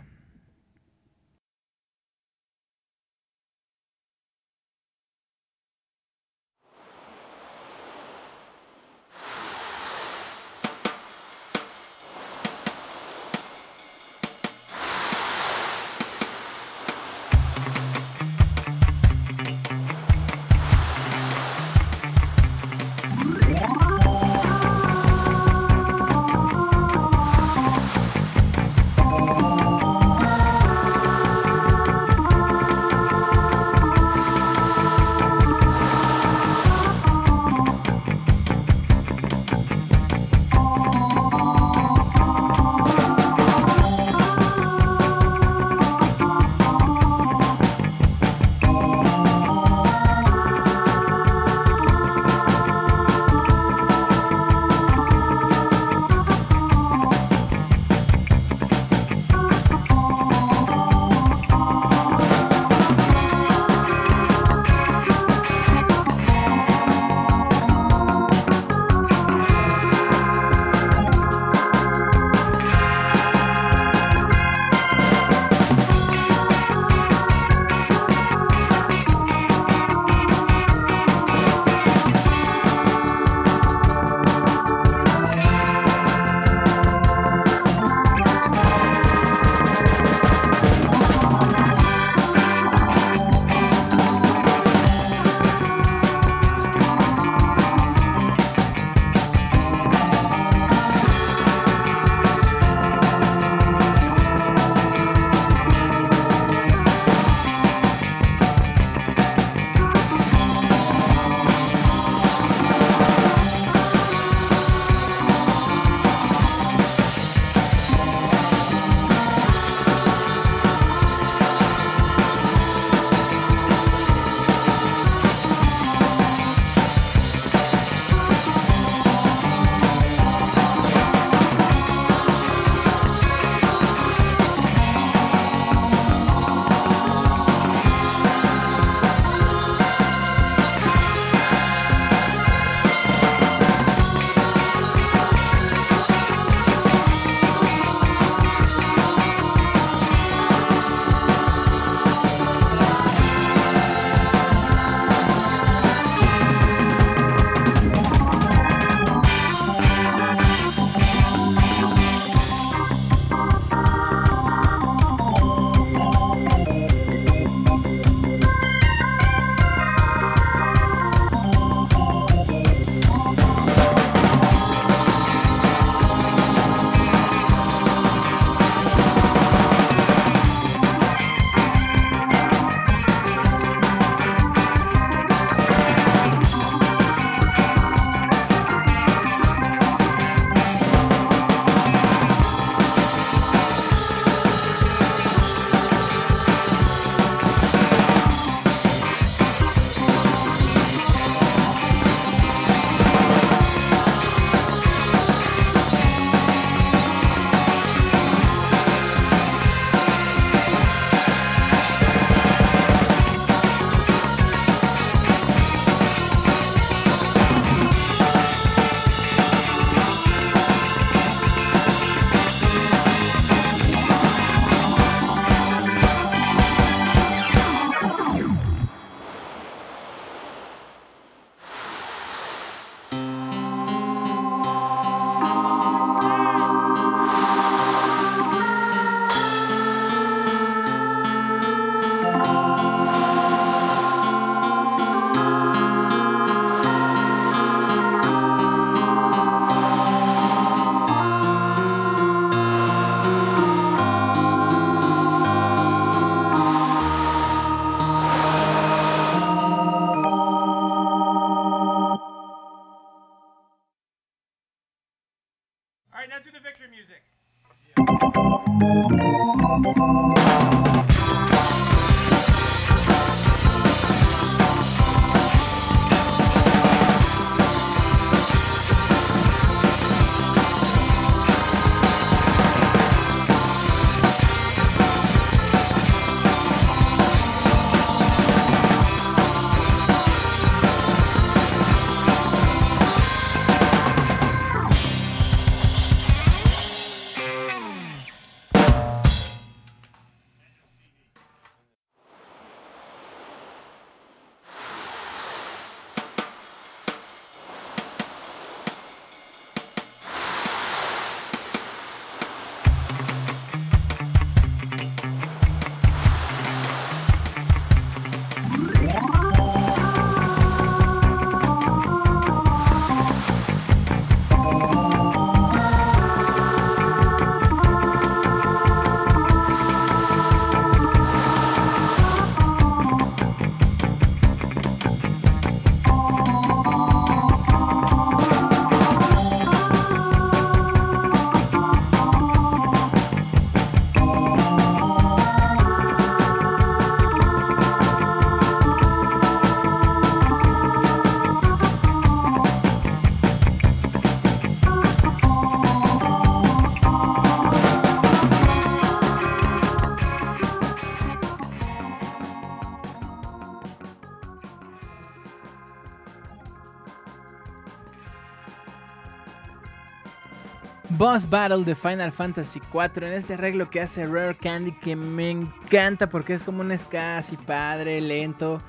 [371.32, 375.48] Boss Battle de Final Fantasy IV en este arreglo que hace Rare Candy que me
[375.48, 378.82] encanta porque es como un ska así padre, lento.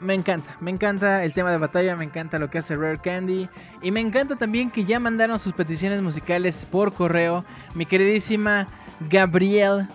[0.00, 3.50] Me encanta, me encanta el tema de batalla, me encanta lo que hace Rare Candy
[3.82, 7.44] y me encanta también que ya mandaron sus peticiones musicales por correo.
[7.74, 8.66] Mi queridísima
[9.00, 9.86] Gabriel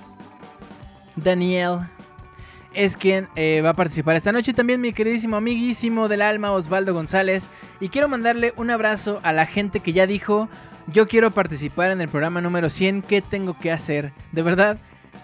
[1.15, 1.79] Daniel
[2.75, 4.53] es quien eh, va a participar esta noche.
[4.53, 7.49] También mi queridísimo amiguísimo del alma Osvaldo González.
[7.79, 10.49] Y quiero mandarle un abrazo a la gente que ya dijo,
[10.88, 14.11] yo quiero participar en el programa número 100, ¿qué tengo que hacer?
[14.31, 14.77] De verdad,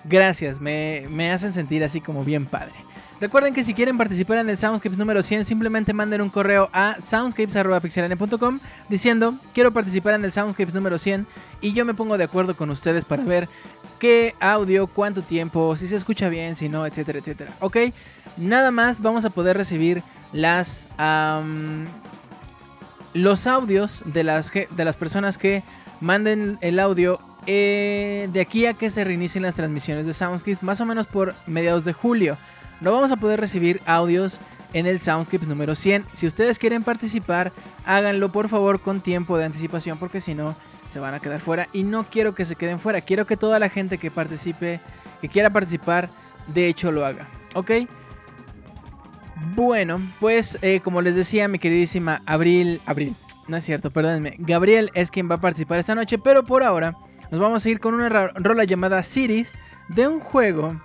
[0.06, 2.74] gracias, me, me hacen sentir así como bien padre.
[3.22, 6.96] Recuerden que si quieren participar en el Soundscapes número 100, simplemente manden un correo a
[7.02, 11.28] soundscapes.pixelania.com diciendo quiero participar en el Soundscapes número 100
[11.60, 13.50] y yo me pongo de acuerdo con ustedes para ver
[14.00, 17.52] qué audio, cuánto tiempo, si se escucha bien, si no, etcétera, etcétera.
[17.60, 17.78] Ok,
[18.38, 20.88] nada más vamos a poder recibir las
[23.14, 25.64] los audios de las, de las personas que
[26.02, 30.82] manden el audio eh, de aquí a que se reinicien las transmisiones de Soundscapes, más
[30.82, 32.38] o menos por mediados de julio.
[32.82, 34.40] No vamos a poder recibir audios
[34.74, 36.06] en el Soundscapes número 100.
[36.12, 37.52] Si ustedes quieren participar,
[37.86, 40.56] háganlo por favor con tiempo de anticipación porque si no
[40.90, 43.02] se van a quedar fuera y no quiero que se queden fuera.
[43.02, 44.80] Quiero que toda la gente que participe,
[45.22, 46.10] que quiera participar,
[46.48, 47.28] de hecho lo haga.
[47.56, 47.72] ¿Ok?
[49.56, 53.16] Bueno, pues eh, como les decía, mi queridísima Abril, Abril,
[53.48, 56.96] no es cierto, perdónenme, Gabriel es quien va a participar esta noche, pero por ahora
[57.32, 59.58] nos vamos a ir con una rola llamada Cities
[59.88, 60.82] de un juego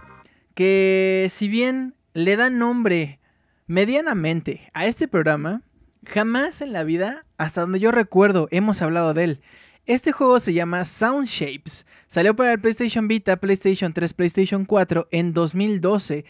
[0.54, 3.18] que si bien le da nombre
[3.66, 5.62] medianamente a este programa,
[6.06, 9.40] jamás en la vida, hasta donde yo recuerdo, hemos hablado de él.
[9.86, 11.86] Este juego se llama Sound Shapes.
[12.06, 16.24] Salió para el PlayStation Vita, PlayStation 3, PlayStation 4 en 2012,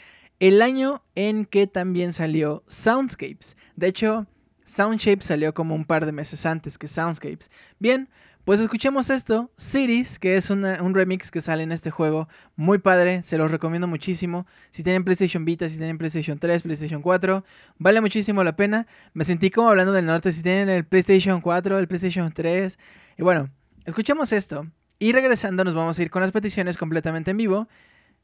[0.49, 3.57] el año en que también salió Soundscapes.
[3.77, 4.27] De hecho,
[4.63, 7.51] Sound Shapes salió como un par de meses antes que Soundscapes.
[7.79, 8.11] Bien,
[8.45, 13.23] pues escuchemos esto, Cities, que es un remix que sale en este juego, muy padre,
[13.23, 14.47] se los recomiendo muchísimo.
[14.69, 17.43] Si tienen PlayStation Vita, si tienen PlayStation 3, PlayStation 4,
[17.79, 18.87] vale muchísimo la pena.
[19.15, 22.79] Me sentí como hablando del norte, si tienen el PlayStation 4, el PlayStation 3.
[23.17, 23.49] Y bueno,
[23.87, 24.67] escuchemos esto.
[24.99, 27.67] Y regresando nos vamos a ir con las peticiones completamente en vivo.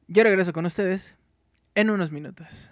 [0.07, 1.17] Yo regreso con ustedes
[1.81, 2.71] en unos minutos.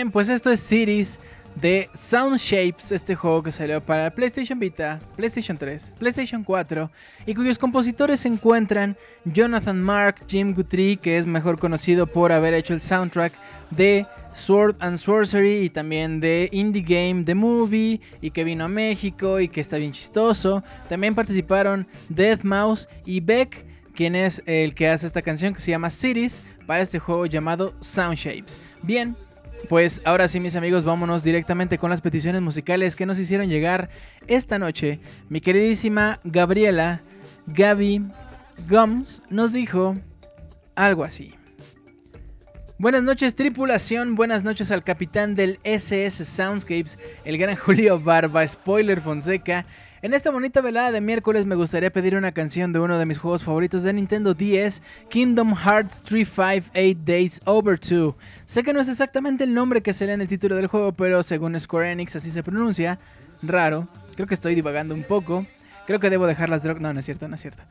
[0.00, 1.20] Bien, pues esto es Cities
[1.56, 6.90] de Sound Shapes, este juego que salió para PlayStation Vita, PlayStation 3, PlayStation 4
[7.26, 8.96] y cuyos compositores se encuentran
[9.26, 13.34] Jonathan Mark, Jim Guthrie, que es mejor conocido por haber hecho el soundtrack
[13.72, 18.68] de Sword and Sorcery y también de Indie Game The Movie y que vino a
[18.68, 20.64] México y que está bien chistoso.
[20.88, 25.72] También participaron Death Mouse y Beck, quien es el que hace esta canción que se
[25.72, 28.58] llama Cities para este juego llamado Sound Shapes.
[28.82, 29.14] Bien,
[29.68, 33.90] pues ahora sí, mis amigos, vámonos directamente con las peticiones musicales que nos hicieron llegar
[34.26, 35.00] esta noche.
[35.28, 37.02] Mi queridísima Gabriela
[37.46, 38.04] Gaby
[38.68, 39.96] Gums nos dijo
[40.74, 41.34] algo así.
[42.78, 49.00] Buenas noches tripulación, buenas noches al capitán del SS Soundscapes, el gran Julio Barba, spoiler
[49.00, 49.66] Fonseca.
[50.02, 53.18] En esta bonita velada de miércoles me gustaría pedir una canción de uno de mis
[53.18, 58.14] juegos favoritos de Nintendo 10, Kingdom Hearts 358 Days Over 2.
[58.46, 60.92] Sé que no es exactamente el nombre que se lee en el título del juego,
[60.92, 62.98] pero según Square Enix así se pronuncia.
[63.42, 65.44] Raro, creo que estoy divagando un poco.
[65.90, 66.80] Creo que debo dejar las drogas.
[66.80, 67.64] No, no es cierto, no es cierto.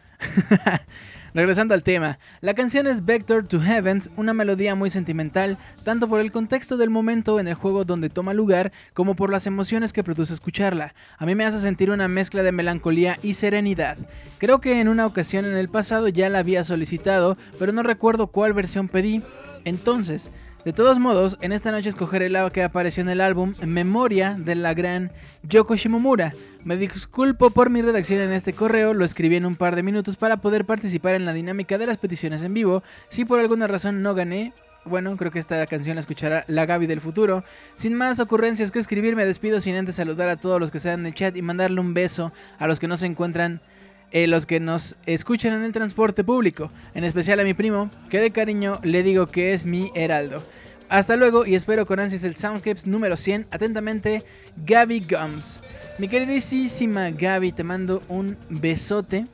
[1.33, 6.19] Regresando al tema, la canción es Vector to Heavens, una melodía muy sentimental, tanto por
[6.19, 10.03] el contexto del momento en el juego donde toma lugar, como por las emociones que
[10.03, 10.93] produce escucharla.
[11.17, 13.97] A mí me hace sentir una mezcla de melancolía y serenidad.
[14.37, 18.27] Creo que en una ocasión en el pasado ya la había solicitado, pero no recuerdo
[18.27, 19.23] cuál versión pedí.
[19.63, 20.33] Entonces,
[20.69, 24.53] de todos modos, en esta noche escogeré la que apareció en el álbum Memoria de
[24.53, 26.31] la gran Yoko Shimomura.
[26.63, 30.15] Me disculpo por mi redacción en este correo, lo escribí en un par de minutos
[30.15, 32.83] para poder participar en la dinámica de las peticiones en vivo.
[33.07, 34.53] Si por alguna razón no gané,
[34.85, 37.43] bueno, creo que esta canción la escuchará la Gaby del futuro.
[37.73, 40.99] Sin más ocurrencias que escribir, me despido sin antes saludar a todos los que están
[40.99, 43.59] en el chat y mandarle un beso a los que no se encuentran
[44.11, 48.19] eh, los que nos escuchan en el transporte público, en especial a mi primo, que
[48.19, 50.43] de cariño le digo que es mi heraldo.
[50.89, 53.45] Hasta luego y espero con ansias el Soundscapes número 100.
[53.51, 54.25] Atentamente,
[54.65, 55.61] Gaby Gums.
[55.99, 59.27] Mi queridísima Gaby, te mando un besote.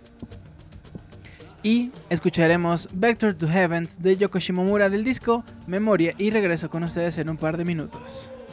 [1.64, 7.18] Y escucharemos Vector to Heavens de Yoko Shimomura del disco Memoria y regreso con ustedes
[7.18, 8.45] en un par de minutos.「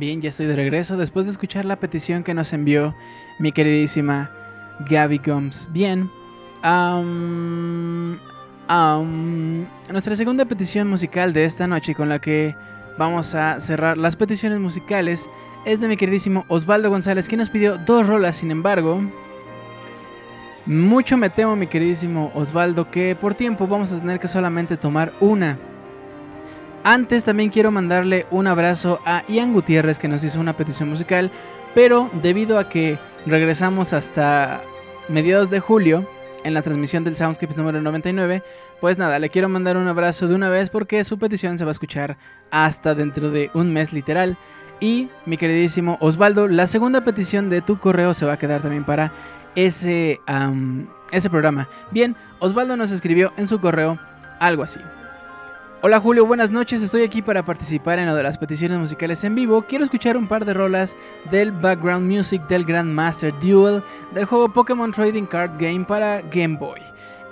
[0.00, 2.94] Bien, ya estoy de regreso después de escuchar la petición que nos envió
[3.38, 4.30] mi queridísima
[4.88, 5.68] Gaby Gomes.
[5.72, 6.10] Bien,
[9.92, 12.56] nuestra segunda petición musical de esta noche con la que
[12.96, 15.28] vamos a cerrar las peticiones musicales
[15.66, 19.02] es de mi queridísimo Osvaldo González, quien nos pidió dos rolas, sin embargo.
[20.64, 25.12] Mucho me temo, mi queridísimo Osvaldo, que por tiempo vamos a tener que solamente tomar
[25.20, 25.58] una.
[26.82, 31.30] Antes también quiero mandarle un abrazo a Ian Gutiérrez que nos hizo una petición musical,
[31.74, 34.62] pero debido a que regresamos hasta
[35.08, 36.08] mediados de julio
[36.42, 38.42] en la transmisión del Soundscapes número 99,
[38.80, 41.70] pues nada, le quiero mandar un abrazo de una vez porque su petición se va
[41.70, 42.16] a escuchar
[42.50, 44.38] hasta dentro de un mes literal.
[44.80, 48.84] Y mi queridísimo Osvaldo, la segunda petición de tu correo se va a quedar también
[48.84, 49.12] para
[49.54, 50.18] ese,
[51.12, 51.68] ese programa.
[51.90, 53.98] Bien, Osvaldo nos escribió en su correo
[54.38, 54.80] algo así.
[55.82, 56.82] Hola Julio, buenas noches.
[56.82, 59.62] Estoy aquí para participar en lo de las peticiones musicales en vivo.
[59.62, 60.94] Quiero escuchar un par de rolas
[61.30, 63.82] del background music del Grandmaster Duel
[64.12, 66.82] del juego Pokémon Trading Card Game para Game Boy.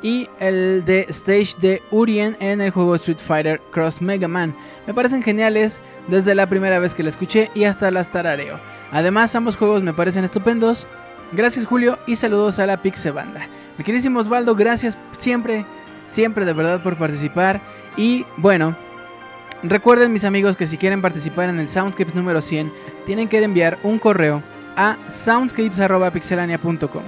[0.00, 4.56] Y el de Stage de Urien en el juego Street Fighter Cross Mega Man.
[4.86, 8.58] Me parecen geniales desde la primera vez que la escuché y hasta las tarareo.
[8.92, 10.86] Además, ambos juegos me parecen estupendos.
[11.32, 13.46] Gracias Julio y saludos a la Pixe Banda.
[13.76, 15.66] Mi queridísimo Osvaldo, gracias siempre,
[16.08, 17.60] siempre de verdad por participar.
[17.96, 18.76] Y bueno,
[19.62, 22.72] recuerden mis amigos que si quieren participar en el Soundscapes número 100,
[23.06, 24.42] tienen que enviar un correo
[24.76, 27.04] a soundscapes.pixelania.com.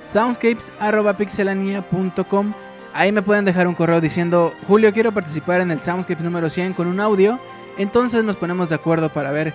[0.00, 2.54] Soundscapes.pixelania.com.
[2.94, 6.74] Ahí me pueden dejar un correo diciendo, Julio, quiero participar en el Soundscapes número 100
[6.74, 7.40] con un audio.
[7.78, 9.54] Entonces nos ponemos de acuerdo para ver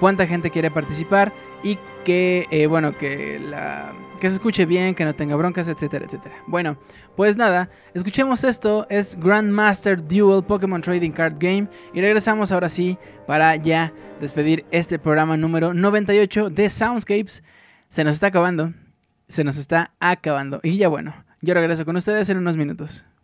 [0.00, 5.04] cuánta gente quiere participar y que, eh, bueno, que, la, que se escuche bien, que
[5.04, 6.34] no tenga broncas, etcétera, etcétera.
[6.46, 6.78] Bueno,
[7.16, 12.98] pues nada, escuchemos esto, es Grandmaster Duel Pokémon Trading Card Game y regresamos ahora sí
[13.26, 17.42] para ya despedir este programa número 98 de Soundscapes.
[17.88, 18.72] Se nos está acabando,
[19.28, 23.17] se nos está acabando y ya bueno, yo regreso con ustedes en unos minutos.「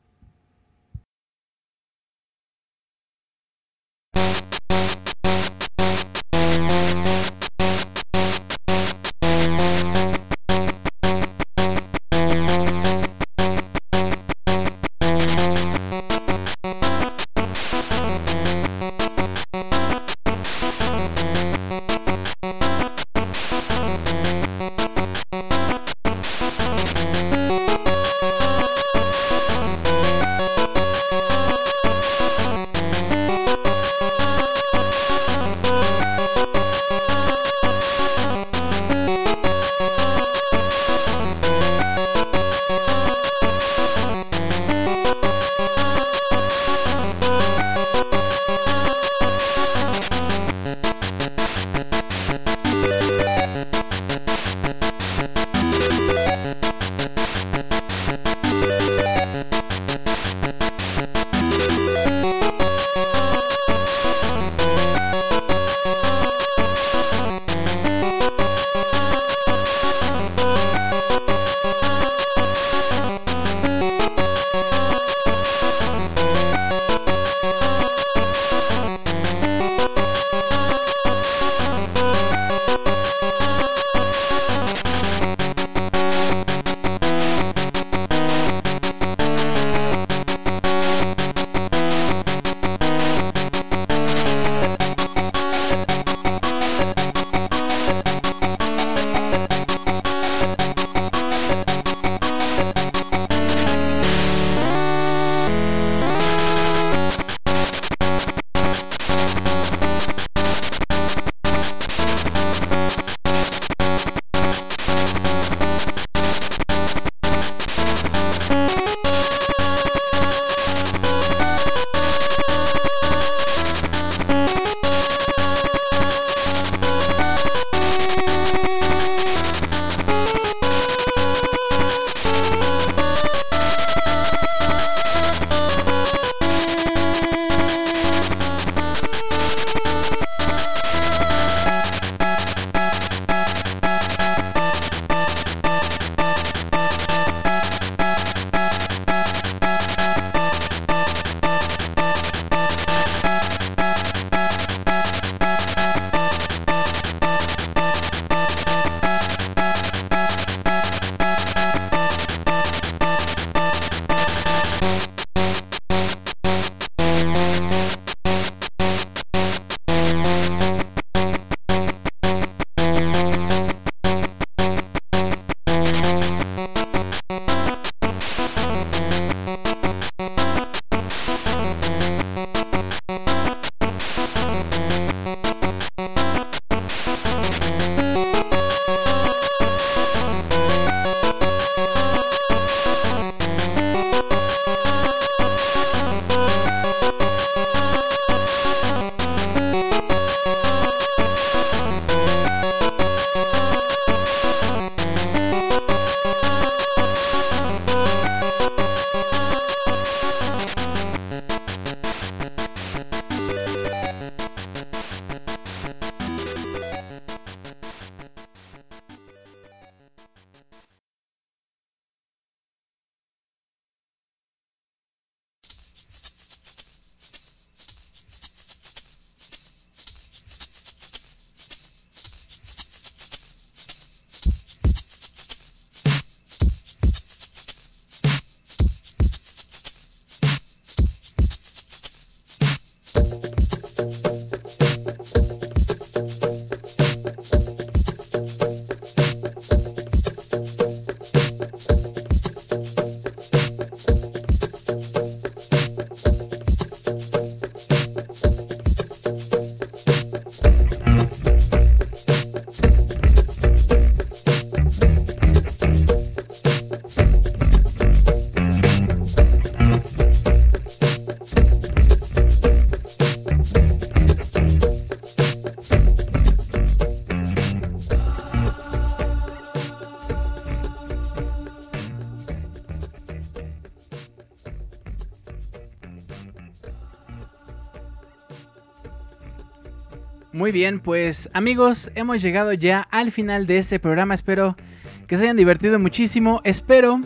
[290.64, 294.32] Muy bien, pues amigos, hemos llegado ya al final de este programa.
[294.32, 294.78] Espero
[295.26, 296.62] que se hayan divertido muchísimo.
[296.64, 297.20] Espero,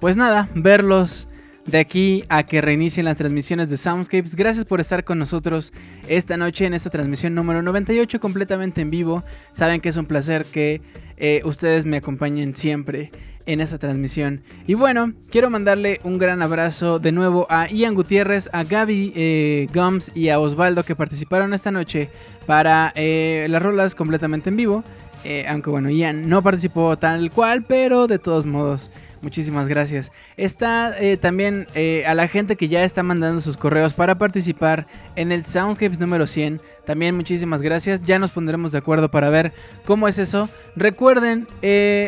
[0.00, 1.28] pues nada, verlos
[1.66, 4.34] de aquí a que reinicien las transmisiones de Soundscapes.
[4.34, 5.72] Gracias por estar con nosotros
[6.08, 9.22] esta noche en esta transmisión número 98 completamente en vivo.
[9.52, 10.82] Saben que es un placer que
[11.16, 13.12] eh, ustedes me acompañen siempre
[13.46, 14.42] en esta transmisión.
[14.66, 19.68] Y bueno, quiero mandarle un gran abrazo de nuevo a Ian Gutiérrez, a Gaby eh,
[19.74, 22.10] Gums y a Osvaldo que participaron esta noche
[22.50, 24.82] para eh, las rolas completamente en vivo.
[25.22, 28.90] Eh, aunque bueno, Ian no participó tal cual, pero de todos modos,
[29.22, 30.10] muchísimas gracias.
[30.36, 31.68] Está eh, también
[32.04, 36.26] a la gente que ya está mandando sus correos para participar en el Soundscapes número
[36.26, 36.60] 100.
[36.84, 38.02] También muchísimas gracias.
[38.04, 39.52] Ya nos pondremos de acuerdo para ver
[39.86, 40.48] cómo es eso.
[40.74, 41.46] Recuerden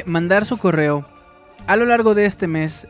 [0.06, 1.05] mandar su correo
[1.69, 2.89] a lo largo de este mes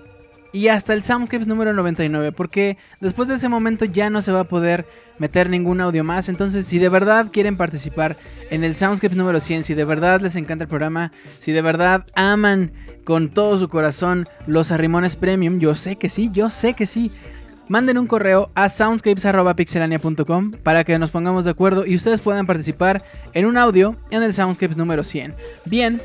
[0.52, 4.40] y hasta el Soundscapes número 99, porque después de ese momento ya no se va
[4.40, 4.86] a poder
[5.18, 6.28] meter ningún audio más.
[6.28, 8.16] Entonces, si de verdad quieren participar
[8.50, 12.06] en el Soundscapes número 100, si de verdad les encanta el programa, si de verdad
[12.14, 12.72] aman
[13.04, 17.10] con todo su corazón los arrimones premium, yo sé que sí, yo sé que sí.
[17.68, 23.04] Manden un correo a soundscapes.pixelania.com para que nos pongamos de acuerdo y ustedes puedan participar
[23.32, 25.34] en un audio en el Soundscapes número 100.
[25.66, 26.00] Bien,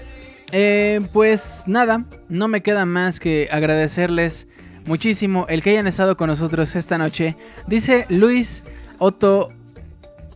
[0.51, 4.47] eh, pues nada, no me queda más que agradecerles
[4.85, 7.35] muchísimo el que hayan estado con nosotros esta noche.
[7.67, 8.63] Dice Luis
[8.99, 9.49] Otto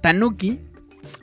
[0.01, 0.59] Tanuki,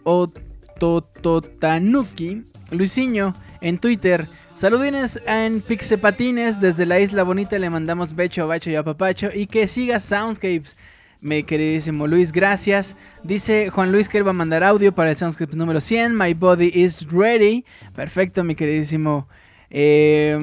[0.04, 4.26] Otto Tanuki, Luisinho en Twitter.
[4.54, 7.58] Saludines en Pixepatines desde la Isla Bonita.
[7.58, 9.28] Le mandamos becho, bacho y apapacho.
[9.32, 10.76] Y que siga Soundscapes.
[11.20, 12.96] Mi queridísimo Luis, gracias.
[13.24, 16.14] Dice Juan Luis que él va a mandar audio para el Soundscapes número 100.
[16.14, 17.64] My body is ready.
[17.94, 19.26] Perfecto, mi queridísimo.
[19.70, 20.38] eh,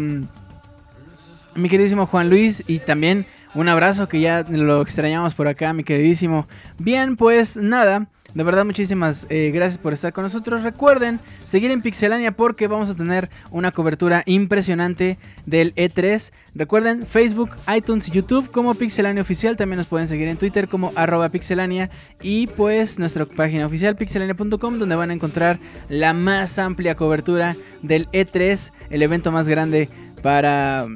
[1.55, 2.63] mi queridísimo Juan Luis.
[2.67, 6.47] Y también un abrazo que ya lo extrañamos por acá, mi queridísimo.
[6.77, 8.09] Bien, pues nada.
[8.35, 10.63] De verdad, muchísimas eh, gracias por estar con nosotros.
[10.63, 16.33] Recuerden seguir en Pixelania porque vamos a tener una cobertura impresionante del E3.
[16.53, 19.55] Recuerden Facebook, iTunes y YouTube como Pixelania Oficial.
[19.55, 21.89] También nos pueden seguir en Twitter como arroba pixelania.
[22.21, 25.57] Y pues nuestra página oficial pixelania.com donde van a encontrar
[25.87, 29.87] la más amplia cobertura del E3, el evento más grande
[30.21, 30.87] para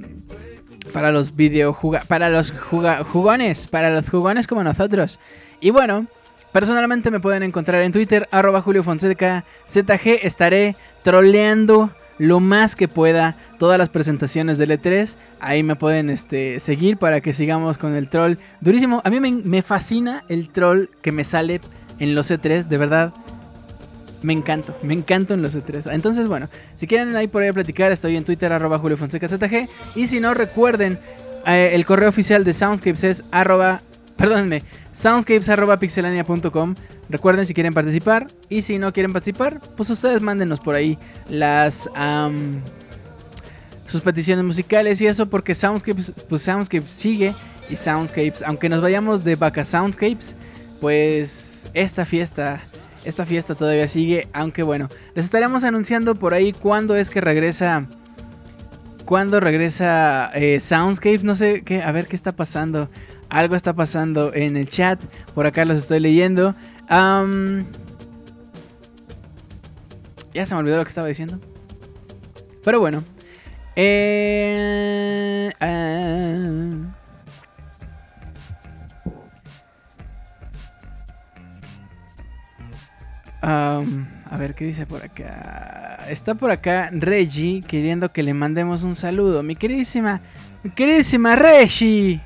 [0.91, 5.19] para los videojugadores, para los jugones, para los jugones como nosotros.
[5.61, 6.07] Y bueno,
[6.51, 10.25] personalmente me pueden encontrar en Twitter, arroba Julio Fonseca ZG.
[10.25, 15.17] Estaré troleando lo más que pueda todas las presentaciones del E3.
[15.39, 19.01] Ahí me pueden este, seguir para que sigamos con el troll durísimo.
[19.03, 21.61] A mí me, me fascina el troll que me sale
[21.97, 23.13] en los E3, de verdad.
[24.21, 25.93] Me encanto, me encanto en los E3.
[25.93, 29.69] Entonces, bueno, si quieren ahí por ahí platicar, estoy en Twitter, arroba Julio Fonseca ZG.
[29.95, 30.99] Y si no, recuerden,
[31.45, 33.81] eh, el correo oficial de Soundscapes es arroba,
[34.17, 34.63] perdónenme,
[34.99, 36.75] soundscapes arroba pixelania.com.
[37.09, 38.27] Recuerden si quieren participar.
[38.49, 40.97] Y si no quieren participar, pues ustedes mándenos por ahí
[41.29, 41.89] las...
[43.85, 47.35] sus peticiones musicales y eso porque Soundscapes, pues Soundscapes sigue
[47.69, 50.35] y Soundscapes, aunque nos vayamos de vaca Soundscapes,
[50.79, 52.61] pues esta fiesta,
[53.03, 57.87] esta fiesta todavía sigue, aunque bueno, les estaremos anunciando por ahí cuándo es que regresa,
[59.05, 62.89] cuándo regresa eh, Soundscapes, no sé qué, a ver qué está pasando,
[63.29, 64.99] algo está pasando en el chat,
[65.33, 66.55] por acá los estoy leyendo,
[70.33, 71.39] ya se me olvidó lo que estaba diciendo,
[72.63, 73.03] pero bueno.
[73.75, 76.29] Eh, ah.
[84.31, 86.05] A ver qué dice por acá.
[86.09, 89.43] Está por acá Reggie queriendo que le mandemos un saludo.
[89.43, 90.21] Mi queridísima,
[90.63, 92.21] mi queridísima Reggie.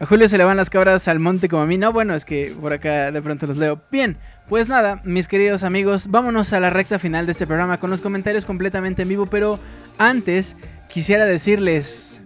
[0.00, 1.76] A Julio se le van las cabras al monte como a mí.
[1.76, 3.80] No, bueno, es que por acá de pronto los leo.
[3.92, 4.16] Bien,
[4.48, 8.00] pues nada, mis queridos amigos, vámonos a la recta final de este programa con los
[8.00, 9.26] comentarios completamente en vivo.
[9.26, 9.60] Pero
[9.98, 10.56] antes
[10.88, 12.22] quisiera decirles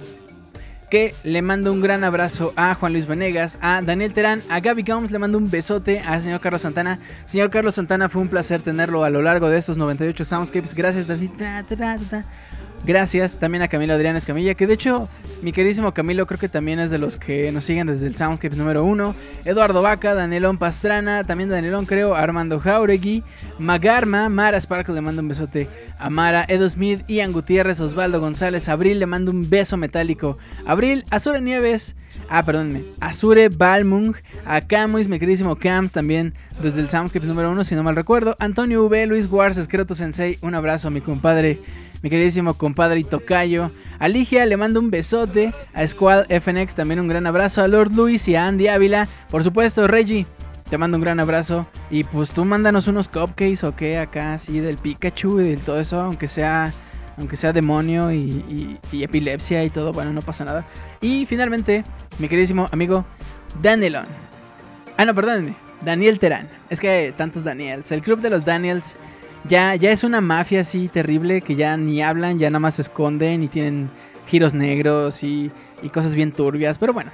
[0.89, 4.85] que le mando un gran abrazo a Juan Luis Venegas, a Daniel Terán, a Gaby
[4.85, 7.01] Gomes, le mando un besote al señor Carlos Santana.
[7.25, 10.75] Señor Carlos Santana, fue un placer tenerlo a lo largo de estos 98 Soundscapes.
[10.75, 12.25] Gracias, Dani- ta, ta, ta, ta.
[12.87, 15.09] Gracias también a Camilo Adrián Escamilla, que de hecho,
[15.41, 18.59] mi queridísimo Camilo creo que también es de los que nos siguen desde el Soundscapes
[18.59, 19.15] número 1.
[19.47, 23.23] Eduardo Vaca, Danielón Pastrana, también Danielón creo, Armando Jauregui,
[23.59, 25.67] Magarma, Mara Sparkle le mando un besote
[25.99, 30.37] a Mara, Edo Smith, Ian Gutiérrez, Osvaldo González, Abril le mando un beso metálico.
[30.67, 31.97] Abril, Azure Nieves,
[32.29, 37.65] ah, perdónme, Azure Balmung, a Camuis, mi queridísimo Cams también desde el Soundscapes número 1,
[37.65, 38.37] si no mal recuerdo.
[38.41, 41.61] Antonio V, Luis Guars, Escroto Sensei, un abrazo a mi compadre
[42.05, 43.71] mi queridísimo compadre y tocayo.
[43.99, 45.55] A Ligia le mando un besote.
[45.73, 47.63] A Squad FNX también un gran abrazo.
[47.63, 49.09] A Lord Luis y a Andy Ávila.
[49.31, 50.27] Por supuesto, Reggie.
[50.69, 51.67] Te mando un gran abrazo.
[51.91, 55.81] Y pues tú mándanos unos cupcakes o qué acá, así del Pikachu y del todo
[55.81, 56.75] eso, aunque sea.
[57.17, 60.67] Aunque sea demonio y, epilepsia y todo, bueno, no pasa nada.
[61.01, 61.85] Y finalmente,
[62.19, 63.07] mi queridísimo amigo
[63.63, 64.07] Danielon.
[64.99, 65.55] Ah, no, perdónenme.
[65.81, 66.49] Daniel Terán.
[66.69, 67.93] Es que tantos Daniels.
[67.93, 68.99] El club de los Daniels
[69.49, 72.83] ya, ya es una mafia así terrible que ya ni hablan, ya nada más se
[72.83, 73.91] esconden y tienen
[74.27, 75.51] giros negros y,
[75.83, 76.79] y cosas bien turbias.
[76.79, 77.11] Pero bueno.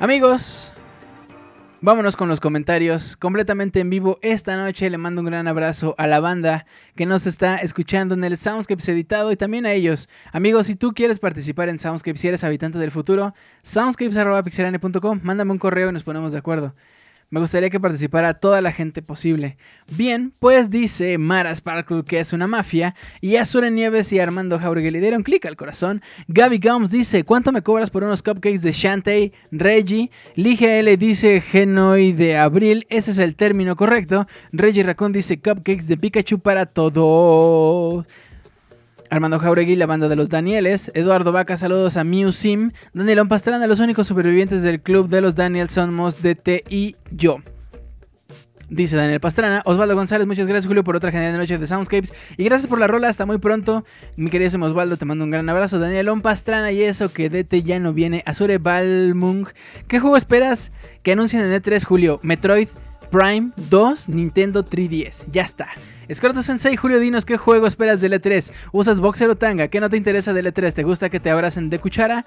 [0.00, 0.72] Amigos,
[1.82, 4.88] vámonos con los comentarios completamente en vivo esta noche.
[4.88, 6.66] Le mando un gran abrazo a la banda
[6.96, 10.08] que nos está escuchando en el Soundscapes editado y también a ellos.
[10.32, 15.58] Amigos, si tú quieres participar en Soundscapes, si eres habitante del futuro, soundscapes.pixelane.com, mándame un
[15.58, 16.74] correo y nos ponemos de acuerdo.
[17.32, 19.56] Me gustaría que participara toda la gente posible.
[19.96, 22.96] Bien, pues dice Mara Sparkle que es una mafia.
[23.20, 26.02] Y Azure Nieves y Armando Jauregui le dieron clic al corazón.
[26.26, 29.32] Gaby Gums dice: ¿Cuánto me cobras por unos cupcakes de Shantae?
[29.52, 30.10] Reggie.
[30.34, 32.84] Ligia L dice: Genoi de abril.
[32.90, 34.26] Ese es el término correcto.
[34.50, 38.04] Reggie Raccoon dice: Cupcakes de Pikachu para todo.
[39.10, 40.90] Armando Jauregui, la banda de los Danieles.
[40.94, 42.70] Eduardo Vaca, saludos a Miu Sim.
[42.94, 47.38] Danielón Pastrana, los únicos supervivientes del club de los Daniels somos DT y yo.
[48.68, 49.62] Dice Daniel Pastrana.
[49.64, 52.14] Osvaldo González, muchas gracias Julio por otra genial noche de Soundscapes.
[52.36, 53.84] Y gracias por la rola, hasta muy pronto.
[54.16, 55.80] Mi querido Osvaldo, te mando un gran abrazo.
[55.80, 58.22] Danielón Pastrana y eso que DT ya no viene.
[58.26, 59.48] Azure Balmung.
[59.88, 60.70] ¿Qué juego esperas
[61.02, 62.20] que anuncien en E3 Julio?
[62.22, 62.68] Metroid
[63.10, 65.26] Prime 2, Nintendo 3DS.
[65.32, 65.68] Ya está.
[66.10, 68.52] Escorto Sensei, Julio, dinos qué juego esperas del E3.
[68.72, 69.68] ¿Usas boxer o tanga?
[69.68, 70.72] ¿Qué no te interesa del E3?
[70.72, 72.26] ¿Te gusta que te abracen de cuchara?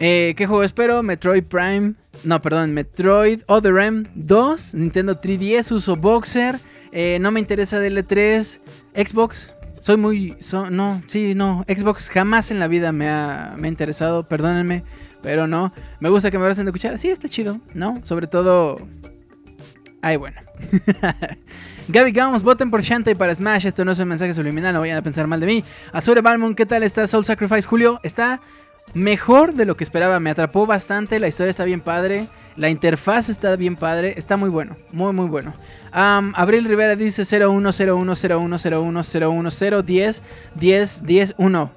[0.00, 1.02] Eh, ¿Qué juego espero?
[1.04, 1.94] Metroid Prime.
[2.24, 6.58] No, perdón, Metroid Other M 2, Nintendo 3DS, uso Boxer.
[6.90, 8.58] eh, no me interesa del E3.
[8.96, 9.50] Xbox.
[9.80, 10.36] Soy muy.
[10.40, 11.64] so- no, sí, no.
[11.68, 14.82] Xbox jamás en la vida me ha, me ha interesado, perdónenme.
[15.22, 15.72] Pero no.
[16.00, 16.98] Me gusta que me abracen de cuchara.
[16.98, 18.00] Sí, está chido, ¿no?
[18.02, 18.78] Sobre todo.
[20.04, 20.36] Ay, bueno.
[21.88, 23.64] Gaby Gauns, voten por Shantae para Smash.
[23.64, 25.64] Esto no es un mensaje subliminal, no vayan a pensar mal de mí.
[25.92, 28.00] Azure Balmon, ¿qué tal está Soul Sacrifice Julio?
[28.02, 28.42] Está
[28.92, 30.20] mejor de lo que esperaba.
[30.20, 31.18] Me atrapó bastante.
[31.18, 32.26] La historia está bien padre.
[32.54, 34.12] La interfaz está bien padre.
[34.18, 34.76] Está muy bueno.
[34.92, 35.54] Muy, muy bueno.
[35.90, 40.20] Abril Rivera dice 010101010110
[40.54, 41.70] 10 10 1.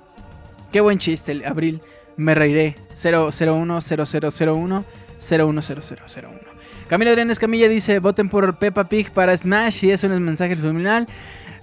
[0.73, 1.79] Qué buen chiste, Abril.
[2.17, 2.75] Me reiré.
[2.93, 4.83] 0010001
[5.17, 6.56] 010001.
[6.87, 9.83] Camilo Adrián Escamilla dice: Voten por Peppa Pig para Smash.
[9.83, 11.07] Y es mensaje subliminal.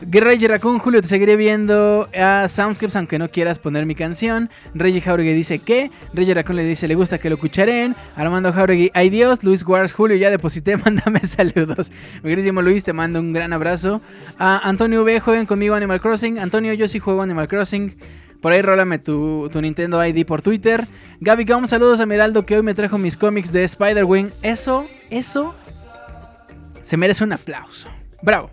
[0.01, 4.51] Reggie Raccoon, Julio, te seguiré viendo a Soundscapes aunque no quieras poner mi canción.
[4.75, 5.91] Reggie Jauregui dice que.
[6.13, 7.97] Reggie Raccoon le dice: Le gusta que lo escucharen.
[8.17, 9.43] Armando Jauregui, ay Dios.
[9.45, 10.77] Luis Guars, Julio, ya deposité.
[10.85, 11.91] Mándame saludos.
[12.23, 14.03] Mi queridísimo Luis, te mando un gran abrazo.
[14.39, 16.39] A Antonio V, jueguen conmigo Animal Crossing.
[16.39, 17.97] Antonio, yo sí juego Animal Crossing.
[18.45, 20.87] Por ahí rólame tu, tu Nintendo ID por Twitter.
[21.19, 24.29] Gaby Gum, saludos a Miraldo que hoy me trajo mis cómics de Spider-Wing.
[24.43, 25.55] Eso, eso
[26.83, 27.89] se merece un aplauso.
[28.21, 28.51] Bravo.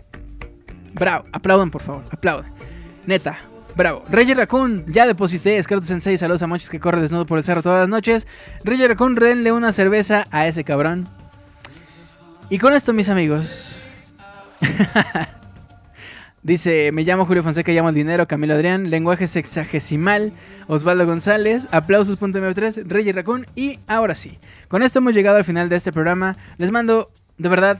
[0.94, 1.26] Bravo.
[1.30, 2.04] Aplaudan, por favor.
[2.10, 2.50] Aplaudan.
[3.04, 3.36] Neta.
[3.76, 4.02] Bravo.
[4.08, 5.58] Reggie Raccoon, ya deposité.
[5.58, 8.26] Escarto Sensei, saludos a Mochis que corre desnudo por el cerro todas las noches.
[8.64, 11.06] Reggie Raccoon, denle una cerveza a ese cabrón.
[12.48, 13.76] Y con esto, mis amigos.
[16.44, 20.32] Dice, me llamo Julio Fonseca, llamo el dinero, Camilo Adrián, lenguaje sexagesimal,
[20.66, 25.76] Osvaldo González, aplausos.mp3, Reggie Raccoon y ahora sí, con esto hemos llegado al final de
[25.76, 26.36] este programa.
[26.58, 27.78] Les mando, de verdad,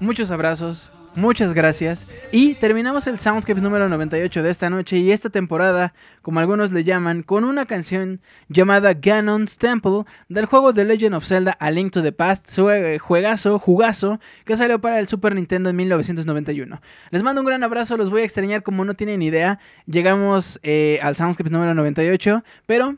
[0.00, 5.30] muchos abrazos, muchas gracias y terminamos el Soundscapes número 98 de esta noche y esta
[5.30, 5.92] temporada,
[6.22, 11.26] como algunos le llaman, con una canción llamada Ganon's Temple del juego The Legend of
[11.26, 15.34] Zelda A Link to the Past, su eh, juegazo, jugazo, que salió para el Super
[15.34, 16.80] Nintendo en 1991.
[17.10, 19.58] Les mando un gran abrazo, los voy a extrañar como no tienen idea.
[19.86, 22.96] Llegamos eh, al Soundscapes número 98, pero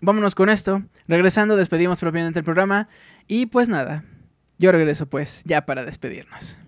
[0.00, 0.82] vámonos con esto.
[1.08, 2.88] Regresando, despedimos propiamente el programa
[3.26, 4.04] y pues nada,
[4.58, 6.63] yo regreso pues ya para despedirnos.「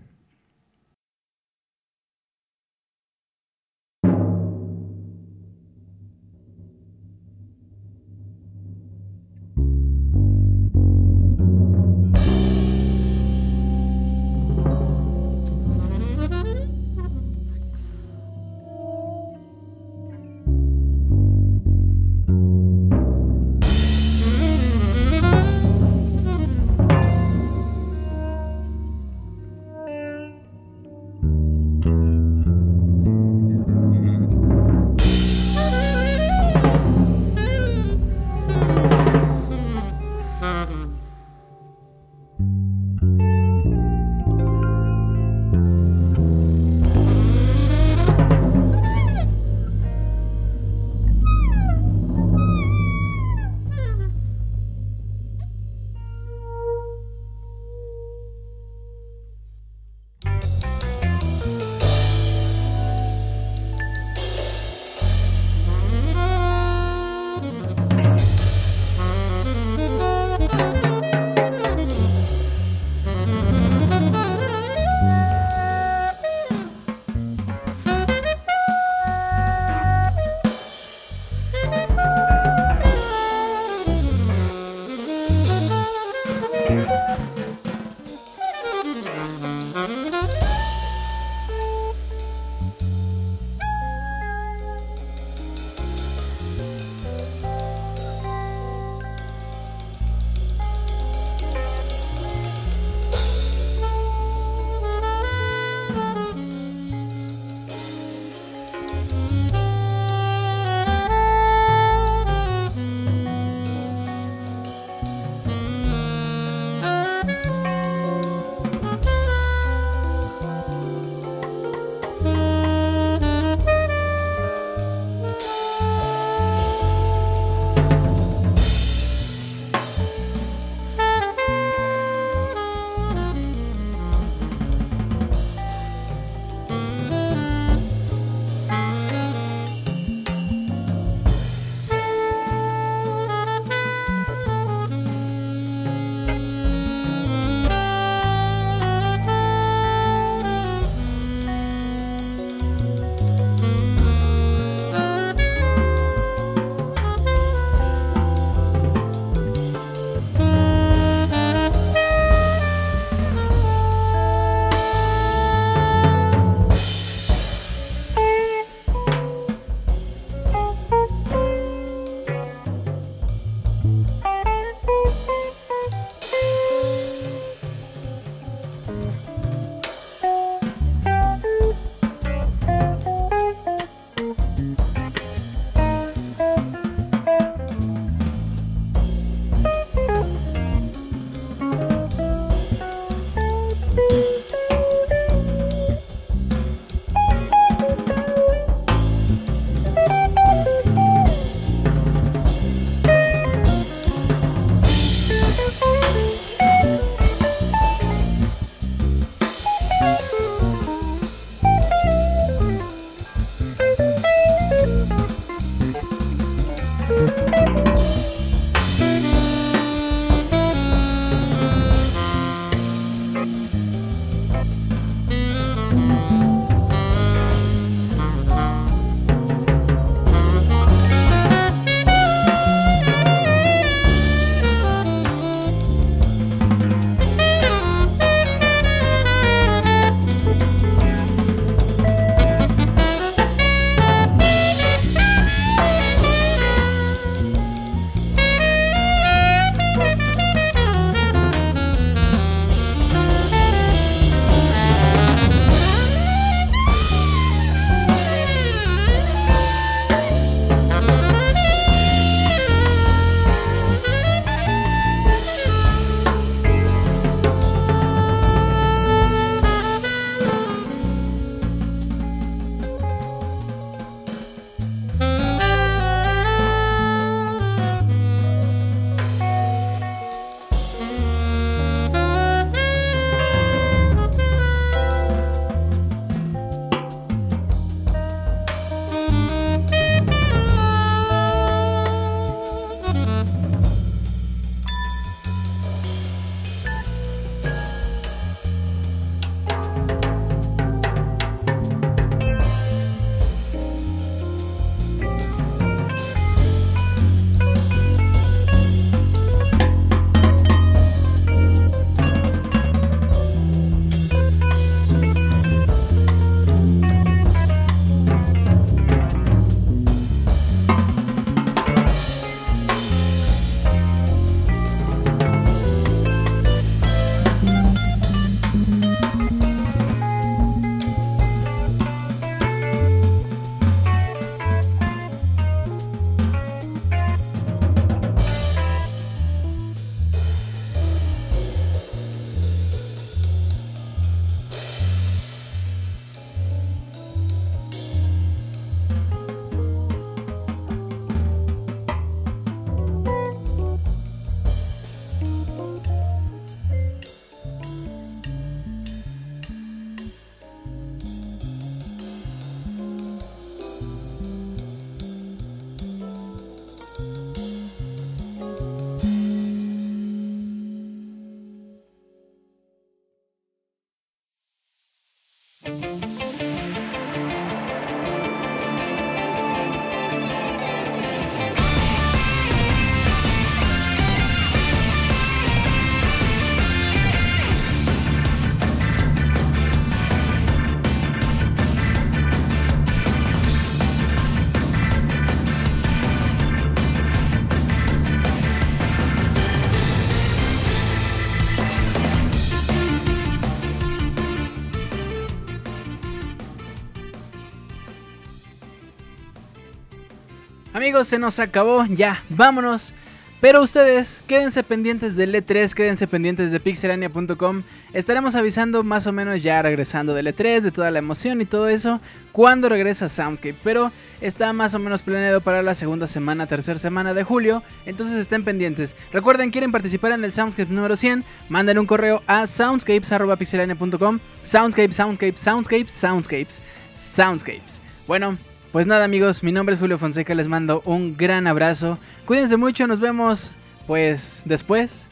[411.25, 413.15] Se nos acabó, ya, vámonos.
[413.61, 417.83] Pero ustedes, quédense pendientes del E3, quédense pendientes de pixelania.com.
[418.13, 421.89] Estaremos avisando más o menos ya regresando del E3, de toda la emoción y todo
[421.89, 422.21] eso,
[422.53, 423.75] cuando regresa Soundscape.
[423.83, 424.13] Pero
[424.43, 427.83] está más o menos planeado para la segunda semana, tercera semana de julio.
[428.05, 429.17] Entonces estén pendientes.
[429.33, 434.39] Recuerden, quieren participar en el Soundscape número 100, manden un correo a soundscapes.pixelania.com.
[434.65, 436.83] Soundscape, Soundscape, Soundscapes, Soundscapes,
[437.17, 438.03] Soundscapes.
[438.27, 438.59] Bueno,
[438.97, 442.19] pues nada amigos, mi nombre es Julio Fonseca, les mando un gran abrazo.
[442.47, 443.75] Cuídense mucho, nos vemos
[444.07, 445.29] pues después.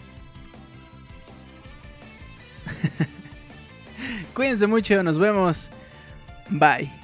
[4.35, 5.70] Cuídense mucho, nos vemos.
[6.51, 7.04] Bye.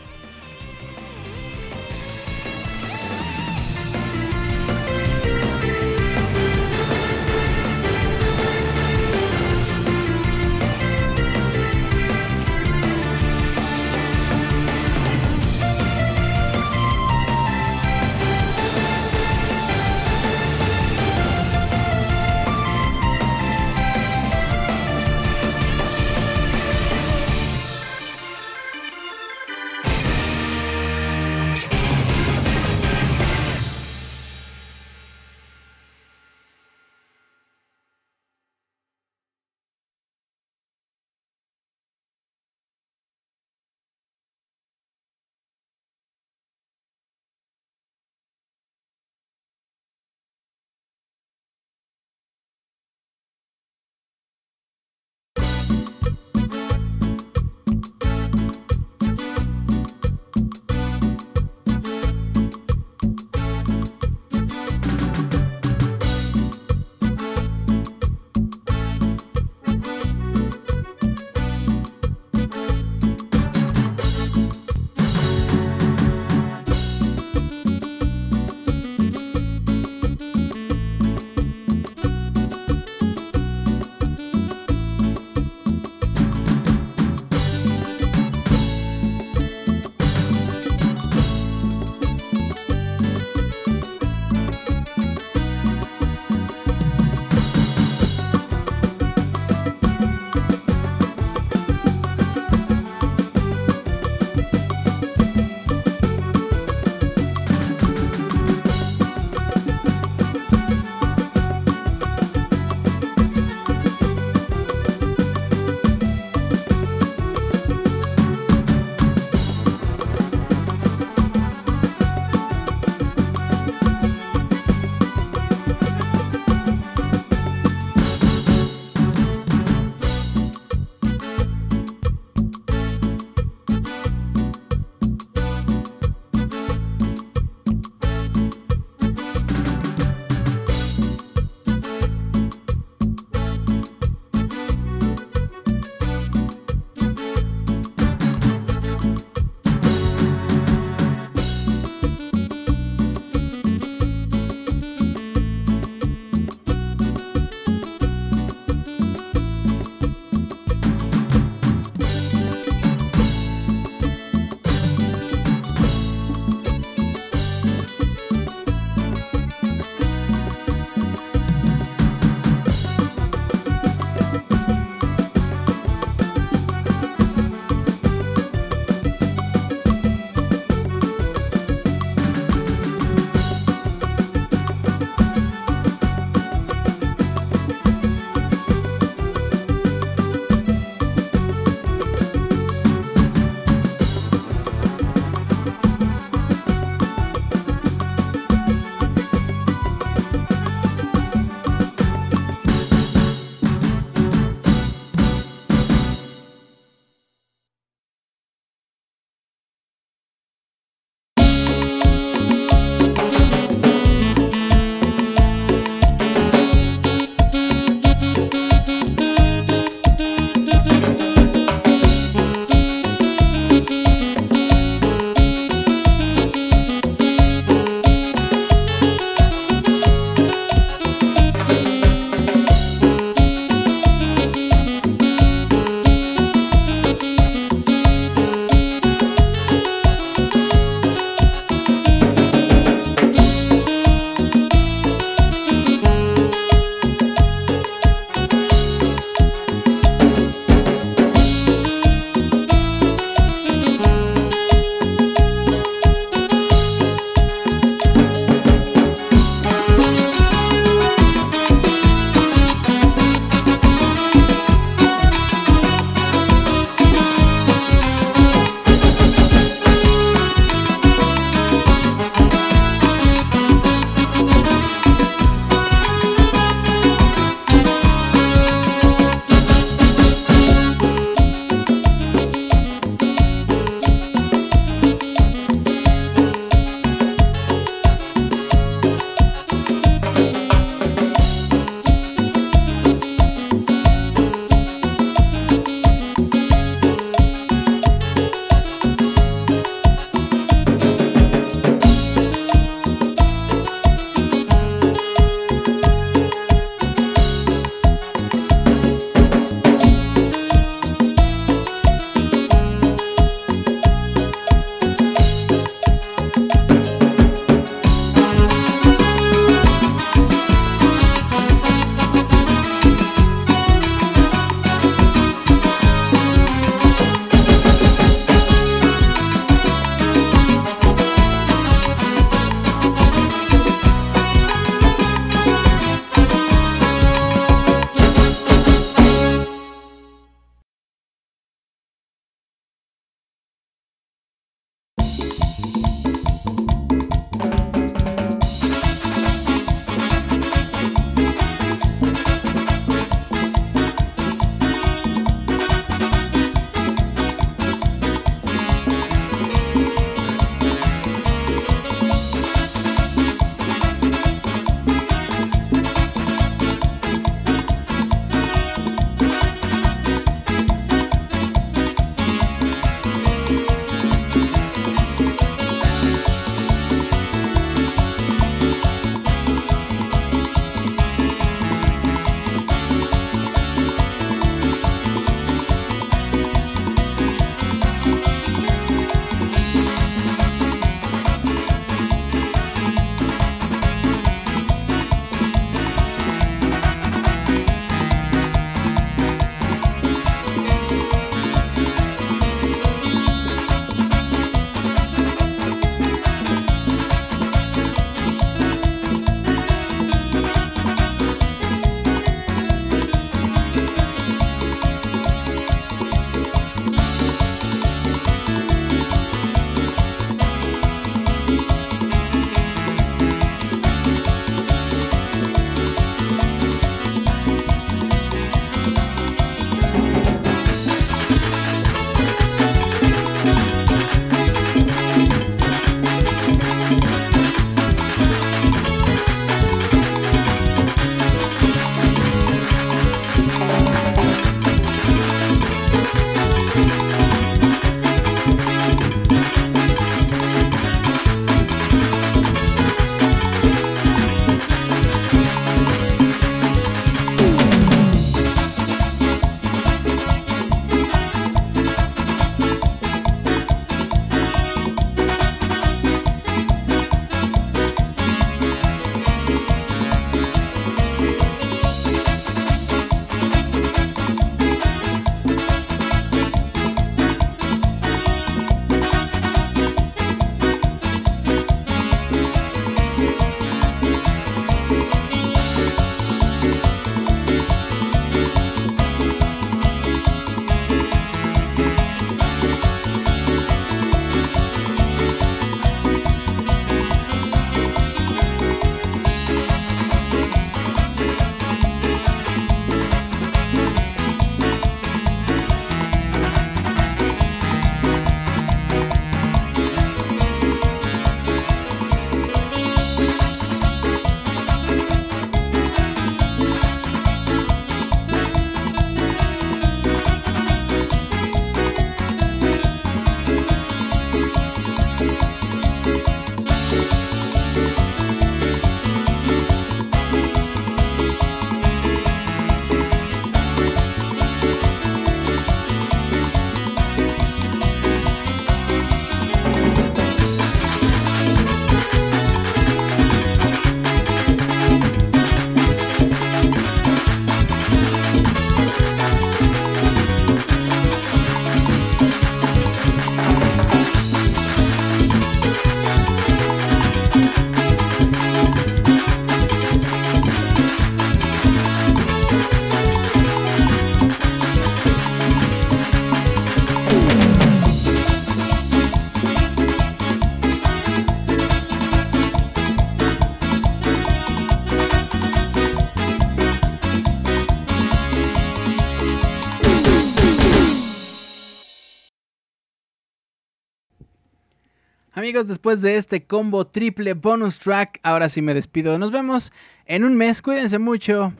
[585.61, 589.37] Amigos, después de este combo triple bonus track, ahora sí me despido.
[589.37, 589.91] Nos vemos
[590.25, 590.81] en un mes.
[590.81, 591.71] Cuídense mucho.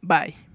[0.00, 0.47] Bye.